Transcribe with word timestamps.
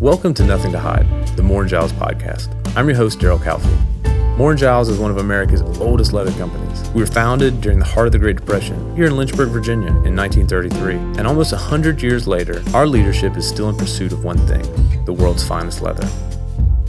Welcome 0.00 0.32
to 0.34 0.44
Nothing 0.44 0.70
to 0.70 0.78
Hide, 0.78 1.26
the 1.36 1.42
Moore 1.42 1.62
and 1.62 1.68
Giles 1.68 1.92
podcast. 1.92 2.54
I'm 2.76 2.86
your 2.86 2.96
host, 2.96 3.18
Daryl 3.18 3.36
Calfee. 3.36 4.38
Moore 4.38 4.52
and 4.52 4.58
Giles 4.58 4.88
is 4.88 4.96
one 4.96 5.10
of 5.10 5.16
America's 5.16 5.60
oldest 5.80 6.12
leather 6.12 6.30
companies. 6.38 6.88
We 6.90 7.00
were 7.00 7.06
founded 7.08 7.60
during 7.60 7.80
the 7.80 7.84
heart 7.84 8.06
of 8.06 8.12
the 8.12 8.18
Great 8.20 8.36
Depression 8.36 8.94
here 8.94 9.06
in 9.06 9.16
Lynchburg, 9.16 9.48
Virginia 9.48 9.88
in 9.88 10.14
1933. 10.14 10.94
And 11.18 11.26
almost 11.26 11.50
100 11.50 12.00
years 12.00 12.28
later, 12.28 12.62
our 12.74 12.86
leadership 12.86 13.36
is 13.36 13.48
still 13.48 13.70
in 13.70 13.76
pursuit 13.76 14.12
of 14.12 14.22
one 14.22 14.38
thing 14.46 14.62
the 15.04 15.12
world's 15.12 15.42
finest 15.42 15.82
leather. 15.82 16.08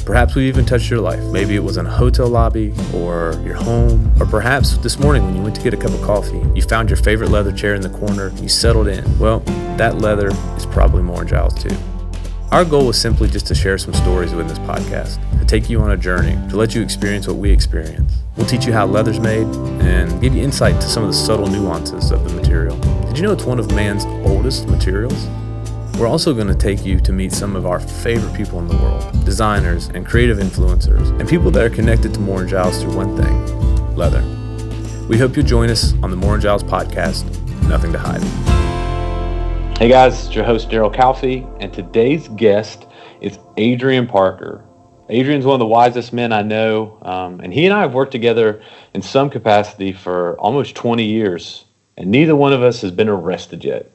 Perhaps 0.06 0.36
we 0.36 0.48
even 0.48 0.64
touched 0.64 0.92
your 0.92 1.02
life. 1.02 1.24
Maybe 1.32 1.56
it 1.56 1.64
was 1.64 1.78
in 1.78 1.88
a 1.88 1.92
hotel 1.92 2.28
lobby 2.28 2.76
or 2.94 3.42
your 3.44 3.56
home, 3.56 4.14
or 4.20 4.28
perhaps 4.28 4.78
this 4.78 5.00
morning 5.00 5.26
when 5.26 5.36
you 5.36 5.42
went 5.42 5.56
to 5.56 5.64
get 5.64 5.74
a 5.74 5.78
cup 5.78 5.94
of 5.94 6.02
coffee, 6.04 6.44
you 6.54 6.62
found 6.62 6.92
your 6.92 6.98
favorite 6.98 7.32
leather 7.32 7.52
chair 7.52 7.74
in 7.74 7.82
the 7.82 7.90
corner, 7.90 8.32
you 8.36 8.50
settled 8.50 8.88
in. 8.88 9.18
Well, 9.18 9.40
that 9.78 9.98
leather 9.98 10.30
is 10.58 10.68
probably 10.68 11.02
Moore 11.02 11.22
and 11.22 11.30
Giles 11.30 11.56
too. 11.56 11.76
Our 12.52 12.66
goal 12.66 12.90
is 12.90 13.00
simply 13.00 13.30
just 13.30 13.46
to 13.48 13.56
share 13.56 13.78
some 13.78 13.94
stories 13.94 14.32
within 14.32 14.48
this 14.48 14.58
podcast, 14.60 15.20
to 15.40 15.46
take 15.46 15.70
you 15.70 15.80
on 15.82 15.92
a 15.92 15.98
journey, 15.98 16.32
to 16.50 16.58
let 16.58 16.74
you 16.74 16.82
experience 16.82 17.28
what 17.28 17.38
we 17.38 17.52
experience. 17.52 18.12
We'll 18.36 18.48
teach 18.48 18.66
you 18.66 18.74
how 18.74 18.88
leather's 18.88 19.20
made 19.20 19.46
and 19.84 20.20
give 20.20 20.34
you 20.34 20.42
insight 20.42 20.82
to 20.82 20.88
some 20.88 21.04
of 21.04 21.10
the 21.10 21.16
subtle 21.16 21.46
nuances 21.46 22.10
of 22.10 22.28
the 22.28 22.34
material. 22.34 22.76
Did 23.06 23.20
you 23.20 23.24
know 23.24 23.34
it's 23.34 23.44
one 23.44 23.60
of 23.60 23.72
man's 23.76 24.06
oldest 24.28 24.68
materials? 24.68 25.28
We're 26.00 26.08
also 26.08 26.34
going 26.34 26.48
to 26.48 26.56
take 26.56 26.84
you 26.84 27.00
to 27.02 27.12
meet 27.12 27.34
some 27.34 27.56
of 27.56 27.68
our 27.68 27.80
favorite 27.80 28.36
people 28.36 28.58
in 28.58 28.68
the 28.68 28.78
world 28.78 29.26
designers 29.26 29.90
and 29.90 30.04
creative 30.04 30.40
influencers, 30.40 31.08
and 31.20 31.30
people 31.30 31.52
that 31.52 31.64
are 31.64 31.70
connected 31.70 32.16
to 32.16 32.20
Moore 32.20 32.42
and 32.42 32.50
Giles 32.50 32.82
through 32.82 32.96
one 32.96 33.16
thing 33.16 33.96
leather. 33.96 34.24
We 35.08 35.20
hope 35.20 35.36
you'll 35.36 35.46
join 35.46 35.70
us 35.70 35.94
on 36.02 36.10
the 36.10 36.18
Moore 36.18 36.34
and 36.34 36.42
Giles 36.42 36.64
podcast, 36.64 37.26
Nothing 37.68 37.92
to 37.92 38.00
Hide. 38.00 38.69
Hey 39.80 39.88
guys, 39.88 40.26
it's 40.26 40.36
your 40.36 40.44
host 40.44 40.70
Daryl 40.70 40.94
Calfee, 40.94 41.50
and 41.62 41.72
today's 41.72 42.28
guest 42.28 42.86
is 43.22 43.40
Adrian 43.56 44.08
Parker. 44.08 44.66
Adrian's 45.08 45.46
one 45.46 45.54
of 45.54 45.60
the 45.60 45.66
wisest 45.66 46.12
men 46.12 46.34
I 46.34 46.42
know, 46.42 47.00
um, 47.04 47.40
and 47.40 47.54
he 47.54 47.64
and 47.64 47.74
I 47.74 47.80
have 47.80 47.94
worked 47.94 48.12
together 48.12 48.62
in 48.94 49.02
some 49.02 49.30
capacity 49.30 49.94
for 49.94 50.38
almost 50.38 50.76
20 50.76 51.06
years, 51.06 51.64
and 51.96 52.12
neither 52.12 52.36
one 52.36 52.52
of 52.52 52.62
us 52.62 52.82
has 52.82 52.92
been 52.92 53.08
arrested 53.08 53.64
yet. 53.64 53.90